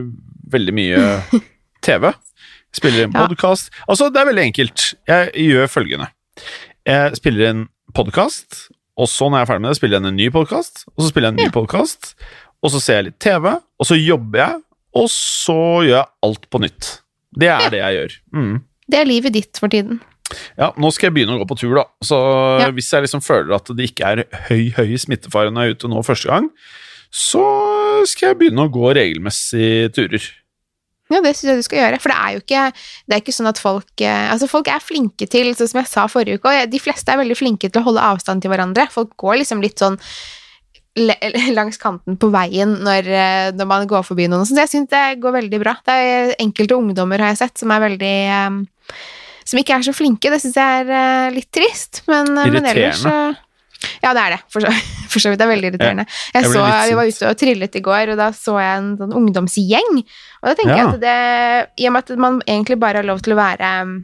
[0.53, 1.01] veldig mye
[1.87, 2.13] TV.
[2.77, 3.27] Spiller inn Ja.
[3.27, 3.71] podkast.
[3.89, 4.95] Altså, det er veldig enkelt.
[5.09, 6.09] Jeg gjør følgende.
[6.87, 7.65] Jeg spiller inn
[7.97, 10.85] podkast, og så når jeg er ferdig med det, spiller jeg inn en ny podkast,
[10.95, 11.55] og så spiller jeg en ny Ja.
[11.57, 12.15] podkast,
[12.63, 13.47] og så ser jeg litt TV,
[13.81, 14.61] og så jobber jeg,
[14.95, 16.91] og så gjør jeg alt på nytt.
[17.37, 17.69] Det er Ja.
[17.71, 18.13] det jeg gjør.
[18.35, 18.63] Mm.
[18.91, 20.01] Det er livet ditt for tiden.
[20.59, 21.85] Ja, nå skal jeg begynne å gå på tur, da.
[22.05, 22.17] Så
[22.61, 22.71] Ja.
[22.75, 25.89] hvis jeg liksom føler at det ikke er høy, høy smittefare når jeg er ute
[25.93, 26.49] nå første gang,
[27.13, 27.45] så
[28.09, 30.25] skal jeg begynne å gå regelmessig turer.
[31.09, 32.01] Ja, det syns jeg du skal gjøre.
[32.03, 32.63] For det er jo ikke,
[33.07, 35.87] det er ikke sånn at folk eh, Altså, folk er flinke til, sånn som jeg
[35.93, 38.89] sa forrige uke, og de fleste er veldig flinke til å holde avstand til hverandre.
[38.91, 40.01] Folk går liksom litt sånn
[41.59, 44.47] langs kanten på veien når, eh, når man går forbi noen.
[44.49, 45.77] Så jeg syns det går veldig bra.
[45.87, 48.59] Det er enkelte ungdommer, har jeg sett, som er veldig eh,
[49.47, 50.31] Som ikke er så flinke.
[50.33, 53.17] Det syns jeg er eh, litt trist, men, eh, men ellers så
[54.03, 54.71] Ja, det er det, for så,
[55.13, 55.39] for så vidt.
[55.39, 56.07] Det er veldig irriterende.
[56.33, 58.89] Jeg, jeg så, vi var ute og trillet i går, og da så jeg en
[58.99, 60.01] sånn ungdomsgjeng.
[60.43, 60.79] Og da tenker Ja.
[60.81, 63.71] jeg at det I og med at man egentlig bare har lov til å være
[63.85, 63.95] um,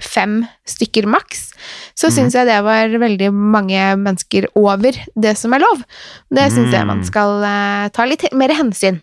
[0.00, 1.50] fem stykker maks,
[1.92, 2.14] så mm.
[2.16, 5.84] syns jeg det var veldig mange mennesker over det som er lov.
[6.32, 6.90] Det syns jeg Mm.
[6.96, 9.02] man skal uh, ta litt mer hensyn.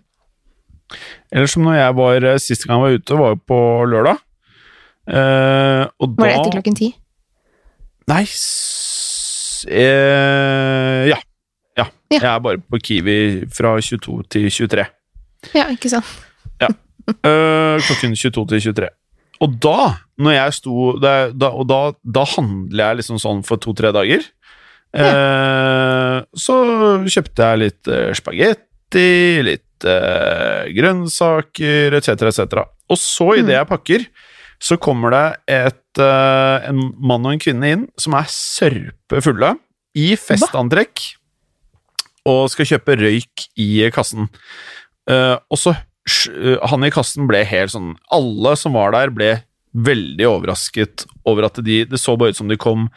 [1.32, 3.60] Eller som når jeg var Siste gang jeg var ute, var på
[3.91, 4.23] lørdag.
[5.08, 6.89] Eh, og Var det etter klokken ti?
[8.08, 8.24] Nei,
[9.67, 11.17] eh, ja.
[11.80, 11.86] ja.
[12.12, 12.20] Ja.
[12.20, 13.17] Jeg er bare på Kiwi
[13.54, 14.86] fra 22 til 23.
[15.56, 16.08] Ja, ikke sant.
[17.08, 18.89] Eh, klokken 22 til 23.
[19.46, 23.62] Og da, når jeg sto da, da, Og da, da handler jeg liksom sånn for
[23.62, 24.26] to-tre dager.
[24.98, 26.56] Eh, så
[27.06, 29.63] kjøpte jeg litt uh, spagetti, litt
[30.74, 32.63] grønnsaker etc., etc.
[32.89, 33.58] Og så, idet Mm.
[33.60, 34.06] jeg pakker,
[34.60, 39.54] så kommer det et, eh, en mann og en kvinne inn som er sørpefulle
[39.98, 41.04] i festantrekk
[42.28, 44.28] og skal kjøpe røyk i kassen.
[45.10, 45.76] Eh, og så
[46.08, 49.43] sj- Han i kassen ble helt sånn Alle som var der, ble
[49.74, 52.89] veldig overrasket over at de Det så bare ut som de kom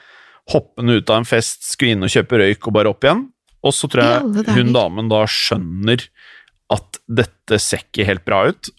[0.51, 3.29] hoppende ut av en fest, skulle inn og kjøpe røyk og bare opp igjen.
[3.63, 6.03] Og så tror jeg hun damen da skjønner
[6.73, 8.71] at dette ser ikke helt bra ut.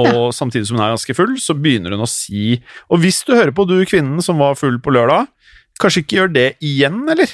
[0.00, 2.56] Og samtidig som hun er ganske full, så begynner hun å si
[2.90, 5.28] Og hvis du hører på, du kvinnen som var full på lørdag,
[5.80, 7.30] kanskje ikke gjør det igjen, eller?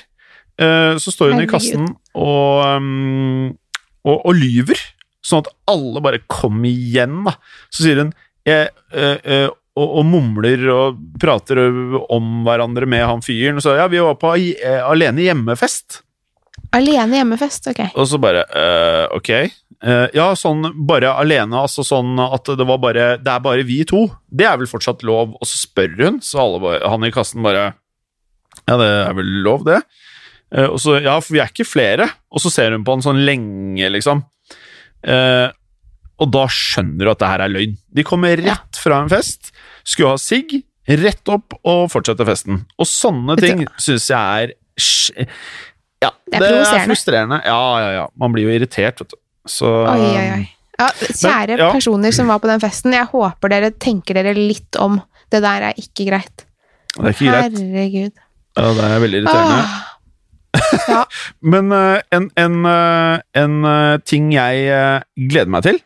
[0.61, 3.47] Eh, så står hun i kassen og, um,
[4.05, 4.81] og, og lyver,
[5.25, 7.37] sånn at alle bare Kom igjen, da.
[7.73, 8.13] Så sier hun
[8.49, 9.41] jeg, ø, ø,
[9.81, 13.61] og, og mumler og prater om hverandre med han fyren.
[13.61, 16.01] Og så ja, vi var på eh, alene hjemmefest.
[16.77, 17.81] Alene hjemmefest, ok.
[17.99, 19.31] Og så bare eh, Ok.
[19.81, 23.81] Eh, ja, sånn bare alene, altså sånn at det var bare Det er bare vi
[23.89, 24.05] to.
[24.29, 25.35] Det er vel fortsatt lov?
[25.41, 27.71] Og så spør hun, så bare, han i kassen bare
[28.67, 29.81] Ja, det er vel lov, det?
[30.55, 32.11] Eh, og så Ja, for vi er ikke flere.
[32.31, 34.25] Og så ser hun på han sånn lenge, liksom.
[35.01, 35.49] Uh,
[36.21, 37.79] og da skjønner du at det her er løgn.
[37.97, 39.49] De kommer rett fra en fest,
[39.81, 40.53] skulle ha sigg,
[41.01, 42.65] rett opp og fortsette festen.
[42.77, 44.53] Og sånne ting syns jeg er
[46.03, 47.41] Ja, Det er det er frustrerende.
[47.45, 48.07] Ja, ja, ja.
[48.19, 49.19] Man blir jo irritert, vet du.
[49.49, 50.47] Så Oi, oi, oi.
[50.81, 51.69] Ja, kjære Men, ja.
[51.75, 55.01] personer som var på den festen, jeg håper dere tenker dere litt om.
[55.31, 56.47] Det der er ikke greit.
[56.97, 57.59] det er ikke greit.
[57.61, 58.13] Herregud.
[58.57, 59.61] Ja, det er veldig irriterende.
[59.61, 59.87] Ah.
[60.89, 61.03] Ja.
[61.53, 65.81] Men eh, en, en, eh, en eh, ting jeg gleder meg til,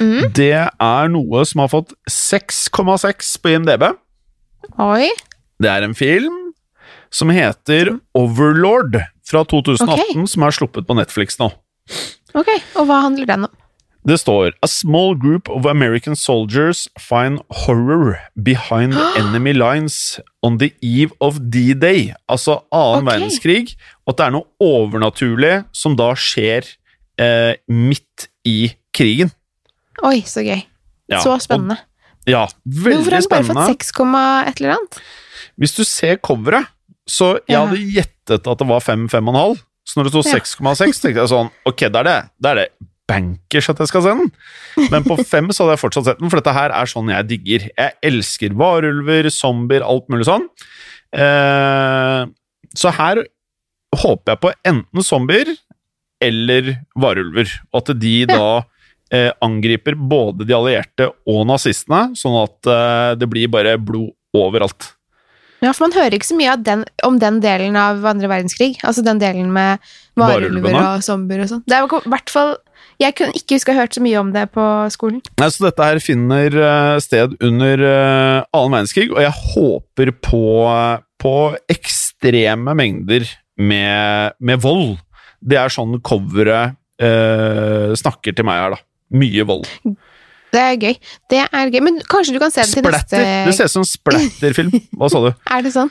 [0.00, 0.32] Mm.
[0.34, 0.48] det
[0.82, 3.84] er noe som har fått 6,6 på IMDb.
[4.82, 5.06] Oi.
[5.62, 6.38] Det er en film
[7.14, 8.96] som heter Overlord
[9.30, 11.50] fra 2018, som er sluppet på Netflix nå.
[12.38, 13.56] Ok, og hva handler den om?
[14.08, 20.72] Det står A small group of American soldiers find horror behind enemy lines on the
[20.80, 23.10] eve of D-Day, altså annen okay.
[23.10, 26.64] verdenskrig, og at det er noe overnaturlig som da skjer
[27.20, 29.34] eh, midt i krigen.
[30.06, 30.62] Oi, så gøy.
[31.10, 31.76] Ja, så spennende.
[31.76, 33.92] Og, ja, Men hvorfor har den bare fått 6,
[34.48, 35.00] et eller annet?
[35.60, 36.70] Hvis du ser coveret,
[37.10, 37.64] så jeg Ja.
[37.66, 39.58] hadde gjettet at det var 5-5,5.
[39.90, 40.38] Så når det sto Ja.
[40.38, 42.18] 6,6, tenkte jeg sånn Ok, det er det.
[42.40, 42.68] Det er det
[43.10, 44.28] bankers at jeg skal se den.
[44.92, 47.26] Men på 5 så hadde jeg fortsatt sett den, for dette her er sånn jeg
[47.32, 47.64] digger.
[47.74, 50.44] Jeg elsker varulver, zombier, alt mulig sånn.
[51.12, 52.26] Eh,
[52.78, 53.24] så her
[53.98, 55.50] håper jeg på enten zombier
[56.22, 58.44] eller varulver, og at de da
[59.10, 64.92] eh, angriper både de allierte og nazistene, sånn at eh, det blir bare blod overalt.
[65.60, 68.78] Ja, for man hører ikke så mye av den, om den delen av andre verdenskrig.
[68.86, 69.82] Altså den delen med
[70.18, 71.62] varulver og zombier og sånn.
[71.68, 72.56] Det er i hvert fall
[73.00, 75.22] Jeg kunne ikke huske å ha hørt så mye om det på skolen.
[75.40, 80.42] Nei, så dette her finner eh, sted under uh, annen verdenskrig, og jeg håper på,
[81.24, 81.32] på
[81.72, 83.24] ekstreme mengder
[83.56, 84.98] med, med vold.
[85.40, 88.84] Det er sånn coveret eh, snakker til meg her, da.
[89.16, 89.64] Mye vold.
[90.50, 90.94] Det er gøy.
[91.30, 91.80] Det er gøy.
[91.86, 93.26] Men kanskje du kan se den til Splatter!
[93.46, 94.72] Det ser ut som splatterfilm.
[94.98, 95.30] Hva sa du?
[95.54, 95.90] Er det sånn?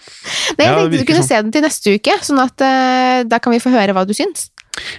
[0.58, 1.30] Nei, jeg Ja, tenkte du kunne sånn.
[1.30, 4.14] se den til neste uke, sånn at uh, da kan vi få høre hva du
[4.18, 4.50] syns.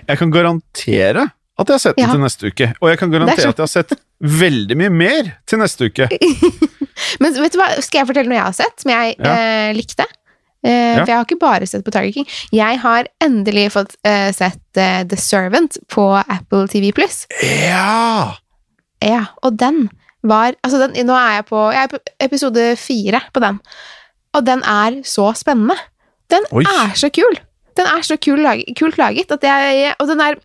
[0.09, 1.27] Jeg kan garantere
[1.61, 2.13] at jeg har sett den Ja.
[2.15, 2.71] til neste uke.
[2.81, 5.89] Og jeg kan er garantere så- at jeg har sett veldig mye mer til neste
[5.91, 6.09] uke.
[7.21, 9.35] Men vet du hva, skal jeg fortelle noe jeg har sett, som jeg Ja.
[9.37, 10.07] eh, likte?
[10.65, 11.05] Eh, Ja.
[11.05, 12.27] For jeg har ikke bare sett på Tiger King.
[12.53, 17.27] Jeg har endelig fått eh, sett The Servant på Apple TV Pluss.
[17.43, 18.35] Ja!
[19.05, 19.89] Ja, og den
[20.23, 23.61] var Altså, den, nå er jeg på Jeg er på episode fire på den.
[24.37, 25.79] Og den er så spennende.
[26.31, 26.63] Den Oi.
[26.63, 27.41] er så kul!
[27.77, 30.39] Den er så kul lag, kult laget at jeg Og den er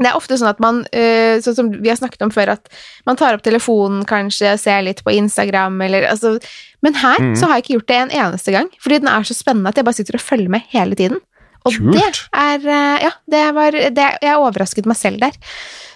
[0.00, 2.70] det er ofte sånn at man, eh, sånn som vi har snakket om før, at
[3.04, 6.38] man tar opp telefonen kanskje, ser litt på Instagram, eller altså
[6.80, 7.34] Men her mm.
[7.36, 9.76] så har jeg ikke gjort det en eneste gang, fordi den er så spennende at
[9.76, 11.20] jeg bare sitter og følger med hele tiden.
[11.68, 11.92] Og Kult.
[11.96, 15.32] det er eh, Ja, det var det, Jeg overrasket meg selv der.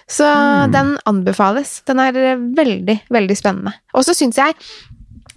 [0.07, 0.71] Så Mm.
[0.71, 1.81] den anbefales.
[1.87, 3.73] Den er eh, veldig, veldig spennende.
[3.95, 4.53] Og så syns jeg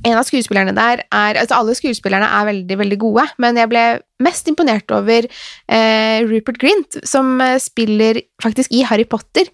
[0.06, 3.84] en av skuespillerne der er Altså, alle skuespillerne er veldig, veldig gode, men jeg ble
[4.22, 9.48] mest imponert over eh, Rupert Grint, som eh, spiller faktisk i Harry Potter.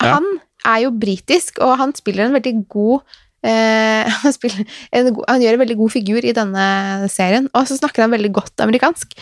[0.00, 0.14] Ja.
[0.14, 0.24] Han
[0.64, 3.00] er jo britisk, og han spiller en veldig god
[3.44, 7.76] eh, han, spiller en, han gjør en veldig god figur i denne serien, og så
[7.76, 9.12] snakker han veldig godt amerikansk.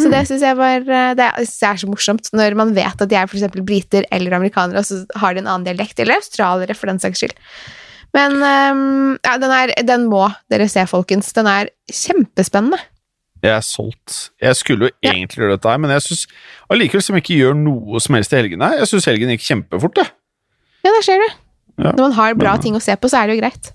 [0.00, 3.08] Så det syns jeg var eh, Det er, er så morsomt når man vet at
[3.10, 6.74] de er eksempel briter eller amerikanere, og så har de en annen dialekt, eller australiere
[6.78, 7.34] for den saks skyld.
[8.14, 11.32] Men um, ja, den, er, den må dere se, folkens.
[11.36, 12.78] Den er kjempespennende.
[13.44, 14.30] Jeg er solgt.
[14.40, 15.10] Jeg skulle jo Ja.
[15.12, 16.22] egentlig gjøre dette her, men jeg syns
[16.72, 18.70] allikevel som ikke gjør noe som helst i helgene.
[18.78, 20.08] Jeg syns helgen gikk kjempefort, jeg.
[20.86, 21.26] Ja, der ser du.
[21.82, 21.90] Ja.
[21.90, 23.72] Når man har bra Men- ting å se på, så er det jo greit.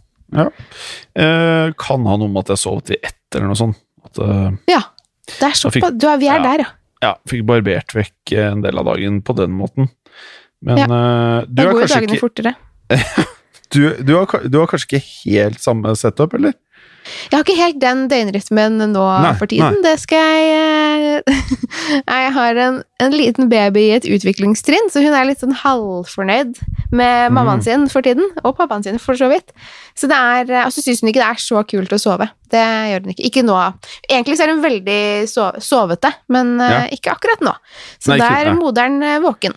[1.19, 3.77] Eh, kan ha noe med at jeg sov til ett eller noe sånt.
[4.05, 4.81] At, eh, Ja.
[5.29, 5.97] Det er Da fikk- såpass.
[5.99, 6.43] Du vi er Ja.
[6.43, 6.69] der, ja.
[7.05, 9.89] ja, fikk barbert vekk en del av dagen på den måten.
[10.61, 10.85] Men Ja.
[10.89, 12.55] uh, du, har kanskje dagene ikke, fortere.
[13.71, 16.53] du, du, har, du har kanskje ikke helt samme setup, eller?
[17.31, 19.79] Jeg har ikke helt den døgnrytmen nå Nei, for tiden.
[19.85, 21.39] Det skal jeg eh,
[22.09, 26.59] Jeg har en, en liten baby i et utviklingstrinn, så hun er litt sånn halvfornøyd
[26.91, 27.63] med mammaen Mm.
[27.65, 28.27] sin for tiden.
[28.43, 29.51] Og pappaen sin, for så vidt.
[29.97, 32.29] Så det er, altså Og så syns hun ikke det er så kult å sove.
[32.51, 33.25] Det gjør hun ikke.
[33.29, 33.57] Ikke nå.
[34.09, 36.83] Egentlig så er hun veldig so sovete, men eh, Ja.
[36.99, 37.55] ikke akkurat nå.
[37.99, 38.59] Så Nei, da er nei.
[38.61, 39.55] moderen våken.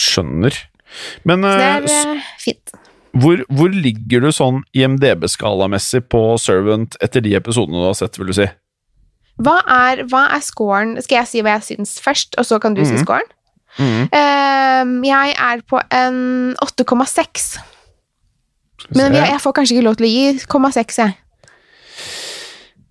[0.00, 0.54] Skjønner.
[1.28, 2.72] Men Så det er fint.
[3.12, 8.30] Hvor, hvor ligger du sånn IMDb-skalamessig på Servant etter de episodene du har sett, vil
[8.30, 8.46] du si?
[9.40, 10.94] Hva er, hva er scoren?
[11.02, 13.26] Skal jeg si hva jeg syns først, og så kan du si scoren?
[13.78, 14.08] Mm -hmm.
[14.18, 17.58] Ehm, jeg er på en 8,6.
[18.94, 21.14] Men jeg, jeg får kanskje ikke lov til å gi 0,6, jeg.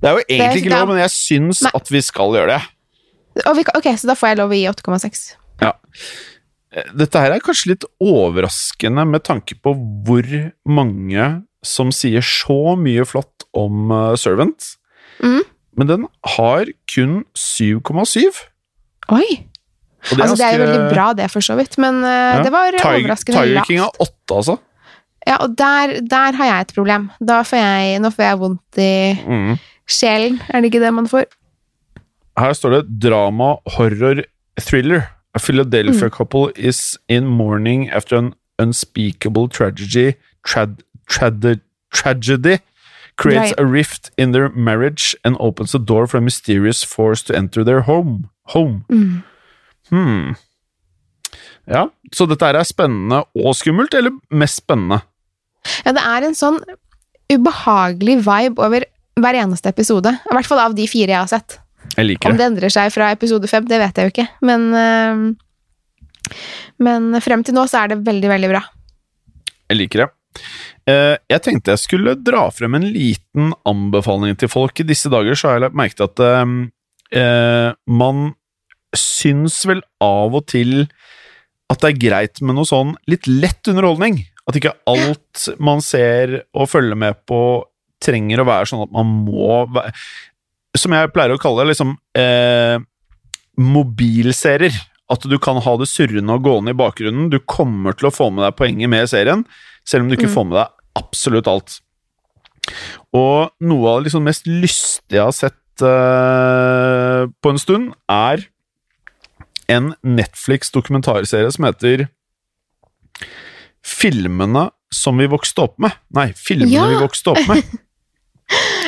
[0.01, 1.71] Det er jo egentlig ikke det er- lov, men jeg syns Nei.
[1.75, 2.61] at vi skal gjøre det.
[3.55, 5.35] Vi, ok, så da får jeg lov å gi 8,6.
[5.61, 5.71] Eh,
[6.69, 9.73] Dette her er kanskje litt overraskende med tanke på
[10.05, 10.27] hvor
[10.69, 11.29] mange
[11.65, 14.75] som sier så mye flott om eh, Servant.
[15.23, 15.41] mm.
[15.79, 16.05] Men den
[16.35, 18.39] har kun 7,7.
[19.15, 19.45] Oi!
[20.09, 22.41] Det altså, det er jo veldig bra, det, for så vidt, men eh, Ja.
[22.43, 23.67] det var Tiger, overraskende Tiger.
[23.67, 24.55] King har 8, altså.
[25.27, 27.09] Ja, og der, der har jeg et problem.
[27.19, 29.53] Da får jeg, nå får jeg vondt i mm.
[29.87, 30.39] sjelen.
[30.49, 31.27] Er det ikke det man får?
[32.39, 34.23] Her står det drama, horror,
[34.59, 35.07] thriller.
[35.35, 36.11] A Philadelphia Mm.
[36.11, 40.15] couple is in mourning after an unspeakable tragedy.
[40.43, 41.59] Trad, trad,
[41.93, 42.59] tragedy
[43.15, 43.59] creates Right.
[43.59, 47.63] a rift in their marriage and opens a door for a mysterious force to enter
[47.63, 48.29] their home.
[48.53, 48.85] Home.
[48.89, 49.23] Mm.
[49.89, 50.35] Hmm.
[51.67, 55.01] Ja, så dette er spennende og skummelt, eller mest spennende?
[55.85, 56.59] Ja, det er en sånn
[57.31, 58.85] ubehagelig vibe over
[59.19, 60.07] hver eneste episode.
[60.09, 61.59] I hvert fall av de fire jeg har sett.
[61.95, 62.39] Jeg liker Om det.
[62.41, 64.27] det endrer seg fra episode fem, det vet jeg jo ikke.
[64.45, 66.33] Men, øh,
[66.85, 68.63] men frem til nå så er det veldig, veldig bra.
[69.69, 70.09] Jeg liker det.
[70.89, 74.79] Eh, Jeg tenkte jeg skulle dra frem en liten anbefaling til folk.
[74.79, 76.53] I disse dager så har jeg lagt merke til at eh,
[77.21, 78.33] eh, man
[78.97, 80.87] syns vel av og til
[81.69, 84.23] at det er greit med noe sånn litt lett underholdning.
[84.49, 87.41] At ikke alt man ser og følger med på,
[88.01, 89.91] trenger å være sånn at man må være
[90.77, 92.77] Som jeg pleier å kalle liksom eh,
[93.57, 94.75] mobilserier.
[95.09, 97.31] At du kan ha det surrende og gående i bakgrunnen.
[97.33, 99.41] Du kommer til å få med deg poenget med serien,
[99.83, 100.35] selv om du ikke Mm.
[100.35, 100.67] får med deg
[101.01, 101.79] absolutt alt.
[103.17, 108.45] Og noe av det liksom mest lystige jeg har sett eh, på en stund, er
[109.69, 112.07] en Netflix-dokumentarserie som heter
[113.81, 115.91] Filmene som vi vokste opp med.
[116.13, 116.87] Nei, Filmene Ja.
[116.89, 117.63] vi vokste opp med.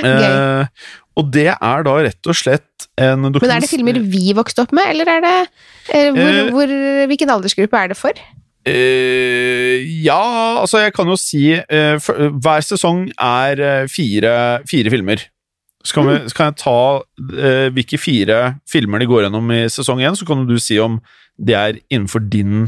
[0.01, 0.65] Eh,
[1.19, 4.71] og det er da rett og slett en Men er det filmer vi vokste opp
[4.75, 5.35] med, eller er det
[5.91, 6.51] eh, hvor, Eh.
[6.53, 6.71] hvor,
[7.11, 8.15] Hvilken aldersgruppe er det for?
[8.67, 10.21] Eh, ja,
[10.61, 15.23] altså jeg kan jo si eh, for, Hver sesong er eh, fire, fire filmer.
[15.83, 16.77] Så kan, vi, så kan jeg ta
[17.41, 20.99] eh, hvilke fire filmer de går gjennom i sesong én, så kan du si om
[21.41, 22.67] det er innenfor din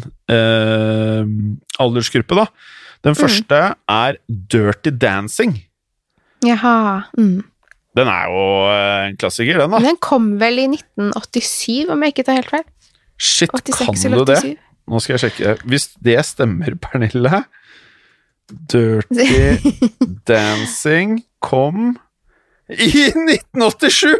[1.77, 2.47] aldersgruppe, da.
[3.05, 3.59] Den første
[3.91, 4.17] er
[4.49, 5.59] Dirty Dancing.
[6.41, 7.03] Jaha.
[7.19, 7.43] Mm.
[7.97, 9.81] Den er jo eh, en klassiker, den, da.
[9.83, 12.65] Den kom vel i 1987, om jeg ikke tar helt feil?
[13.21, 14.39] Shit, 86 kan du det?
[14.89, 15.57] Nå skal jeg sjekke.
[15.69, 17.43] Hvis det stemmer, Pernille
[18.49, 19.77] Dirty
[20.29, 21.93] Dancing kom
[22.67, 24.17] i 1987!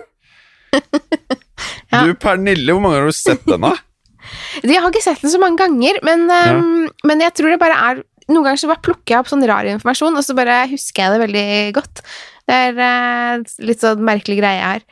[1.93, 2.03] Ja.
[2.05, 3.75] Du, Pernille, hvor mange har du sett den, da?
[4.63, 7.75] Jeg har ikke sett den så mange ganger, men, um, men jeg tror det bare
[7.89, 11.03] er Noen ganger så bare plukker jeg opp sånn rar informasjon, og så bare husker
[11.03, 12.01] jeg det veldig godt.
[12.49, 14.83] Det er eh, litt sånn merkelig greie her.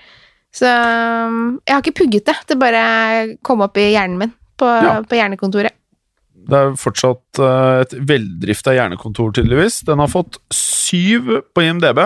[0.55, 2.35] Så um, jeg har ikke pugget det.
[2.49, 2.81] Det bare
[3.47, 4.97] kom opp i hjernen min på, Ja.
[5.07, 5.75] på hjernekontoret.
[6.41, 9.81] Det er fortsatt eh, et veldrifta hjernekontor, tydeligvis.
[9.87, 12.01] Den har fått syv på IMDb.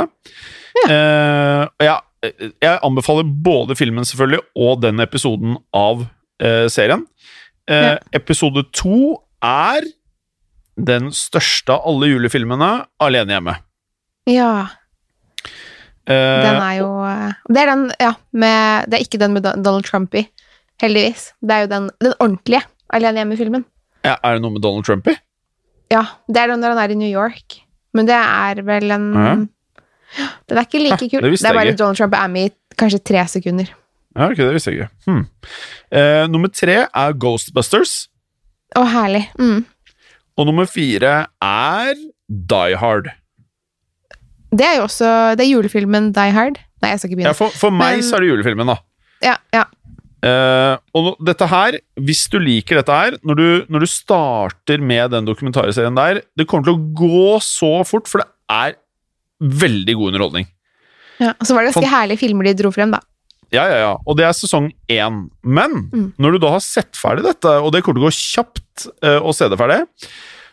[0.89, 6.05] Eh, og ja, jeg anbefaler både filmen selvfølgelig og den episoden av
[6.41, 7.05] eh, serien.
[7.69, 7.97] Eh, Ja.
[8.17, 9.85] Episode to er
[10.75, 13.55] den største av alle julefilmene, Alene hjemme.
[14.29, 14.67] Ja.
[16.07, 16.89] Eh, Den er jo
[17.49, 20.27] Det er den, ja, med Det er ikke den med Donald Trump i,
[20.81, 21.31] heldigvis.
[21.41, 22.61] Det er jo den, den ordentlige
[22.93, 23.65] Alene hjemme-filmen.
[24.05, 25.15] ja, er det noe med Donald Trump i?
[25.91, 27.57] Ja, det er den når han er i New York.
[27.93, 29.35] Men det er vel en Ja.
[30.47, 31.21] Den er ikke like kul.
[31.25, 31.77] det Det er bare ikke.
[31.81, 33.67] Donald Trump er med i kanskje tre sekunder.
[34.15, 34.89] Ja, ok, det visste jeg ikke.
[35.07, 35.25] Hmm.
[35.91, 38.07] Eh, nummer tre er Ghostbusters.
[38.77, 39.25] Å, herlig.
[39.39, 39.65] Mm.
[40.37, 41.93] Og nummer fire er
[42.29, 43.09] Die Hard.
[44.55, 46.59] Det er jo også Det er julefilmen Die Hard.
[46.81, 47.35] Nei, jeg skal ikke Ja, begynne.
[47.39, 48.77] for, for meg Men- så er det julefilmen, da.
[49.23, 49.63] Ja, ja.
[50.25, 55.11] Uh, og dette her, hvis du liker dette her, når du, når du starter med
[55.13, 58.73] den dokumentarserien der, det kommer til å gå så fort, for det er
[59.41, 60.47] veldig god underholdning.
[61.21, 61.33] ja.
[61.39, 62.99] Og så var det ganske herlige filmer de dro frem, da.
[63.53, 63.91] Ja, ja, ja.
[64.07, 65.29] Og det er sesong én.
[65.43, 66.13] Men Mm.
[66.17, 69.19] når du da har sett ferdig dette, og det kommer til å gå kjapt uh,
[69.21, 69.85] å se det ferdig,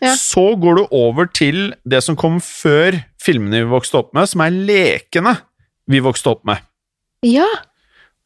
[0.03, 0.13] Ja.
[0.19, 4.43] så går du over til det som kom før filmene vi vokste opp med, som
[4.45, 5.37] er lekene
[5.91, 6.63] vi vokste opp med.
[7.27, 7.47] Ja.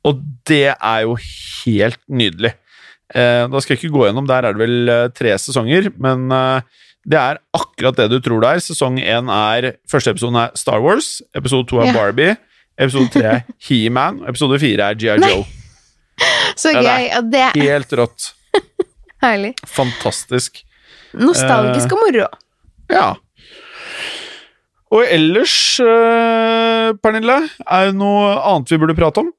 [0.07, 2.53] Og det er jo helt nydelig.
[3.15, 6.27] Eh, da skal jeg ikke gå gjennom, der er det vel eh, tre sesonger, men
[6.35, 6.61] eh,
[7.07, 8.63] det er akkurat det du tror det er.
[8.65, 11.95] Sesong én er Første episoden er Star Wars, episode to er Ja.
[11.97, 12.37] Barbie,
[12.79, 15.19] episode tre er He-Man, episode fire er G.I.
[15.23, 15.45] Joe.
[16.61, 17.11] Så Ja, gøy.
[17.19, 18.31] Og det er Helt rått.
[19.25, 19.53] herlig.
[19.69, 20.63] Fantastisk.
[21.17, 22.27] Nostalgisk og moro.
[22.93, 23.07] Ja.
[24.95, 29.33] Og ellers, eh, Pernille, er det noe annet vi burde prate om?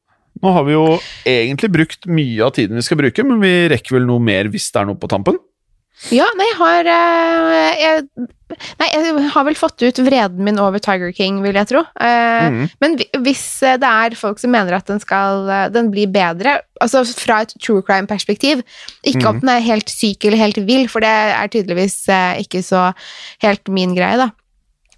[0.43, 0.85] Nå har vi jo
[1.25, 4.67] egentlig brukt mye av tiden vi skal bruke, men vi rekker vel noe mer hvis
[4.73, 5.39] det er noe på tampen?
[6.13, 8.03] Ja, nei, jeg har eh, jeg,
[8.79, 11.81] Nei, jeg har vel fått ut vreden min over Tiger King, vil jeg tro.
[11.99, 12.69] Eh, Mhm.
[12.79, 12.93] Men
[13.25, 17.41] hvis eh, det er folk som mener at den skal Den blir bedre, altså fra
[17.41, 18.61] et true crime-perspektiv
[19.03, 19.41] Ikke om Mhm.
[19.41, 21.97] den er helt syk eller helt vill, for det er tydeligvis
[22.45, 22.93] ikke så
[23.41, 24.29] helt min greie, da.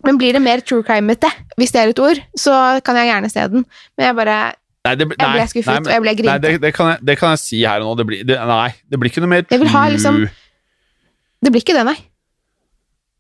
[0.06, 3.32] Men blir det mer true crime-ete, hvis det er et ord, så kan jeg gjerne
[3.32, 3.66] se den.
[3.98, 4.40] Men jeg bare
[4.88, 6.42] Nei, det, Jeg ble skuffet, og jeg ble Nei, grinete.
[6.46, 7.96] det, det, kan jeg, det kan jeg si her og nå.
[8.00, 10.22] Det blir, nei, det blir ikke noe mer vil ha true liksom-
[11.44, 11.98] Det blir ikke det, nei.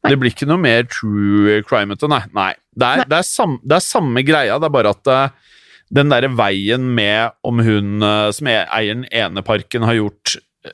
[0.03, 0.13] nei.
[0.13, 2.21] Det blir ikke noe mer true crime-ete, nei.
[2.31, 2.49] nei.
[2.79, 3.05] Er, Nei.
[3.11, 5.55] Det, er sam, det er samme greia, det er bare at uh,
[5.91, 10.37] den derre veien med om hun uh, som eieren eier den ene parken, har gjort
[10.63, 10.71] eh,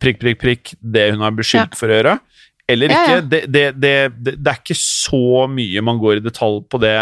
[0.00, 2.16] prikk, prikk, prikk det hun har beskyldt for å gjøre,
[2.70, 3.20] eller ikke, ja.
[3.20, 6.96] Det, det, det, det, det er ikke så mye man går i detalj på det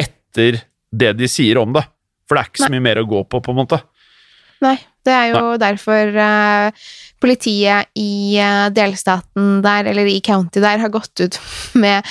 [0.00, 0.60] etter
[0.90, 1.86] det de sier om det.
[2.28, 3.80] For det er ikke så mye mer å gå på, på en måte.
[4.60, 4.76] Nei,
[5.08, 6.86] det er jo derfor uh,
[7.22, 11.38] politiet i uh, delstaten der, eller i county der, har gått ut
[11.80, 12.04] med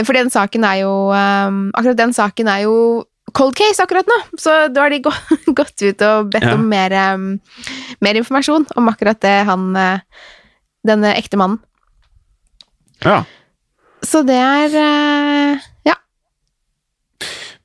[0.00, 2.76] For den saken er jo um, Akkurat den saken er jo
[3.36, 5.12] cold case akkurat nå, så da har de gå,
[5.60, 6.56] gått ut og bedt Ja.
[6.56, 7.28] om mer, um,
[8.04, 10.00] mer informasjon om akkurat det han uh,
[10.82, 11.60] Denne ekte mannen.
[13.04, 13.20] Ja.
[14.02, 15.94] Så det er eh, Ja.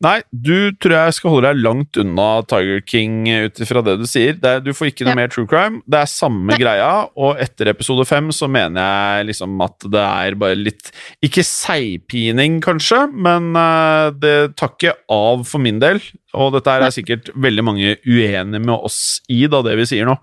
[0.06, 4.04] Nei, du tror jeg skal holde deg langt unna Tiger King ut ifra det du
[4.06, 4.36] sier.
[4.38, 5.18] Det er, du får ikke noe Ja.
[5.18, 5.80] mer true crime.
[5.90, 6.60] Det er samme Nei.
[6.62, 10.92] greia, og etter episode fem så mener jeg liksom at det er bare litt
[11.26, 15.98] Ikke seigpining, kanskje, men uh, det tar ikke av for min del.
[16.38, 20.06] Og dette er er sikkert veldig mange uenige med oss i, da, det vi sier
[20.06, 20.14] nå.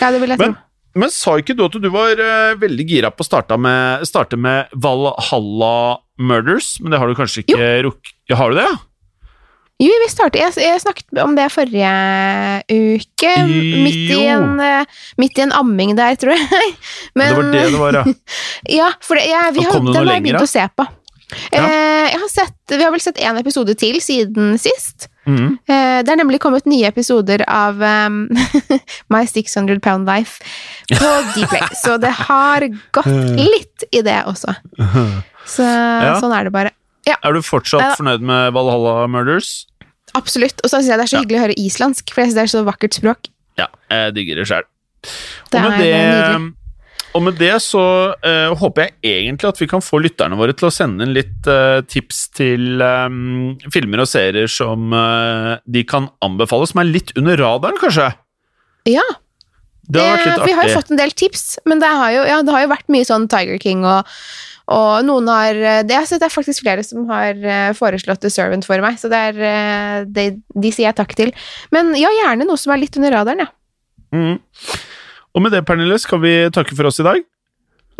[0.00, 0.69] ja, det vil jeg Men, tro.
[0.98, 4.38] Men sa ikke du at du var uh, veldig gira på å starte med, starte
[4.40, 6.78] med Valhalla Murders?
[6.82, 8.16] Men det har du kanskje ikke rukket?
[8.30, 8.68] Ja, har du det?
[8.68, 8.78] ja?
[9.80, 11.90] Jo, vi startet, jeg, jeg snakket om det forrige
[12.68, 16.74] uke, midt i, en, eh, midt i en amming der, tror jeg.
[17.16, 18.02] Men, det var det det var, ja.
[18.80, 20.84] Ja, for det, ja, vi har, den har jeg begynt å se på.
[21.54, 21.62] Ja.
[21.62, 25.08] Eh, jeg har sett, vi har vel sett én episode til siden sist.
[25.28, 25.58] Mhm.
[25.68, 28.22] Eh, det er nemlig kommet nye episoder av um,
[29.12, 30.40] My 600 Pound Life
[30.88, 32.64] på Dplay, så det har
[32.96, 34.54] gått litt i det også.
[35.44, 35.66] Så
[36.22, 36.72] sånn er det bare.
[37.10, 39.66] Er du fortsatt fornøyd med Valhalla Murders?
[40.14, 40.60] Absolutt.
[40.64, 41.22] Og så syns jeg det er så Ja.
[41.24, 43.28] hyggelig å høre islandsk, for jeg synes det er så vakkert språk.
[43.60, 44.66] Ja, jeg digger det sjøl.
[45.50, 46.54] Det Og, med er det- nydelig.
[47.16, 47.80] Og med det så
[48.14, 48.92] uh, håper jeg
[49.26, 52.78] egentlig at vi kan få lytterne våre til å sende inn litt uh, tips til
[52.82, 58.10] um, filmer og serier som uh, de kan anbefale, som er litt under radaren, kanskje.
[58.90, 59.02] Ja,
[59.90, 62.22] Det har vært litt vi har jo fått en del tips, men det har jo,
[62.30, 64.06] ja, det har jo vært mye sånn Tiger King og,
[64.70, 67.34] og noen har det, er- det er faktisk flere som har
[67.74, 71.34] foreslått The Servant for meg, så det er, det, de sier jeg takk til.
[71.74, 73.50] Men ja, gjerne noe som er litt under radaren, ja.
[74.14, 74.38] Mhm.
[75.34, 77.20] Og med det, Pernille, skal vi takke for oss i dag?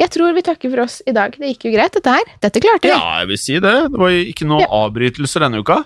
[0.01, 1.35] Jeg tror vi takker for oss i dag.
[1.37, 2.29] Det gikk jo greit, dette her.
[2.43, 2.93] Dette klarte vi.
[2.95, 3.75] Ja, jeg vil si det.
[3.93, 4.71] Det var jo ikke noen Ja.
[4.87, 5.77] avbrytelser denne uka.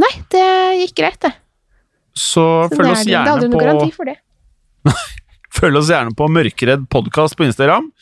[0.00, 0.46] Nei, det
[0.80, 1.32] gikk greit, det.
[2.14, 4.16] Så Så følg oss oss på det hadde gjerne noen garanti på for det.
[5.54, 7.92] Følg oss gjerne på Mørkeredd podkast på Instagram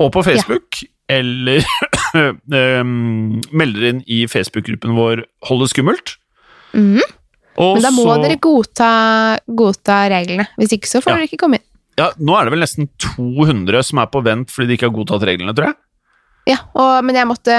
[0.00, 0.80] og på Facebook.
[1.08, 1.60] Eller
[2.80, 6.14] um, melder inn i Facebook-gruppen vår Hold det skummelt.
[6.72, 7.02] Mm.
[7.58, 8.88] Men da må så- dere godta,
[9.46, 10.46] godta reglene.
[10.56, 11.16] Hvis ikke så får Ja.
[11.18, 11.66] dere ikke komme inn.
[12.00, 14.96] Ja, Nå er det vel nesten 200 som er på vent fordi de ikke har
[14.96, 15.78] godtatt reglene, tror jeg.
[16.44, 17.54] Ja, og, men jeg måtte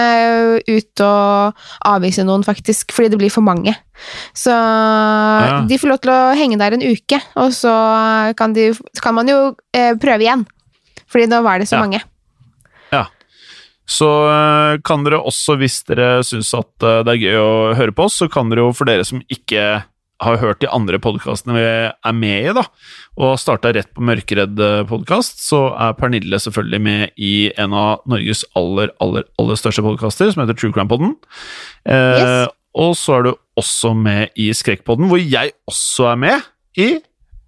[0.70, 3.74] ut og avvise noen, faktisk, fordi det blir for mange.
[4.38, 4.54] Så
[5.66, 7.74] de får lov til å henge der en uke, og så
[8.38, 8.68] kan, de,
[9.02, 9.40] kan man jo
[9.74, 10.46] eh, prøve igjen.
[11.10, 11.88] Fordi nå var det så Ja.
[11.88, 12.04] mange.
[13.86, 17.94] Så øh, kan dere også, hvis dere syns at øh, det er gøy å høre
[17.94, 19.84] på oss, så kan dere jo, for dere som ikke
[20.24, 22.63] har hørt de andre podkastene vi er med i, da,
[23.20, 28.93] og starta rett på Mørkeredd-podkast, så er Pernille selvfølgelig med i en av Norges aller,
[29.03, 31.16] aller, aller største podkaster, som heter True Crime-podden.
[31.86, 32.53] Eh, Yes.
[32.76, 36.41] Og så er du også med i Skrekkpodden, hvor jeg også er med
[36.76, 36.89] i.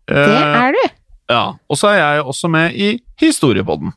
[0.07, 0.84] Det Eh, er du.
[1.30, 3.93] Ja, og så er jeg også med i Historiepodden.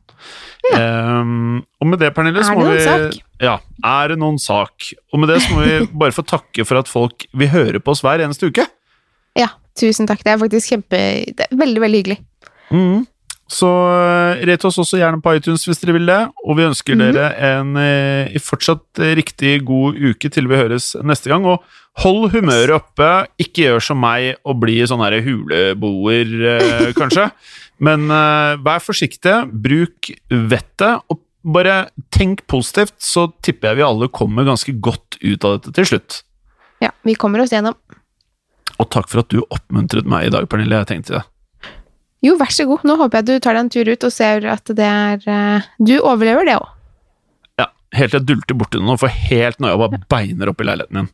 [0.74, 3.20] Ehm, og med det, Pernille, så Er må det vi noen sak?
[3.40, 3.54] Ja,
[3.86, 4.90] er det noen sak?
[5.12, 7.94] Og med det så må vi bare få takke for at folk vil høre på
[7.94, 8.66] oss hver eneste uke.
[9.38, 10.22] Ja, tusen takk.
[10.26, 11.00] Det er faktisk kjempe...
[11.38, 12.18] Det er veldig, veldig hyggelig.
[12.74, 13.06] Mm.
[13.50, 16.94] Så uh, rate oss også gjerne på iTunes hvis dere vil det, og vi ønsker
[16.94, 17.00] Mhm.
[17.16, 21.46] dere en eh, fortsatt eh, riktig god uke til vi høres neste gang.
[21.50, 21.64] Og
[22.00, 23.08] hold humøret oppe,
[23.42, 27.30] ikke gjør som meg og bli sånn her huleboer, eh, kanskje.
[27.82, 34.10] Men eh, vær forsiktig, bruk vettet, og bare tenk positivt, så tipper jeg vi alle
[34.12, 36.20] kommer ganske godt ut av dette til slutt.
[36.84, 37.76] Ja, vi kommer oss gjennom.
[38.80, 40.80] Og takk for at du oppmuntret meg i dag, Pernille.
[40.80, 41.24] Jeg tenkte det.
[42.24, 42.84] Jo, vær så god.
[42.84, 45.68] Nå håper jeg du tar deg en tur ut og ser at det er eh,
[45.80, 46.68] Du overlever det òg.
[47.96, 50.66] Helt til jeg dulter borti noen og får helt noia og bare beiner opp i
[50.68, 51.08] leiligheten min.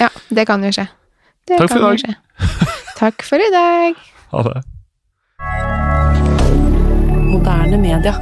[0.00, 0.88] Ja, det kan jo skje.
[1.46, 2.14] Det Takk for kan i jo skje.
[2.98, 4.02] Takk for i dag.
[4.34, 4.56] Ha det.
[7.30, 8.14] Moderne media.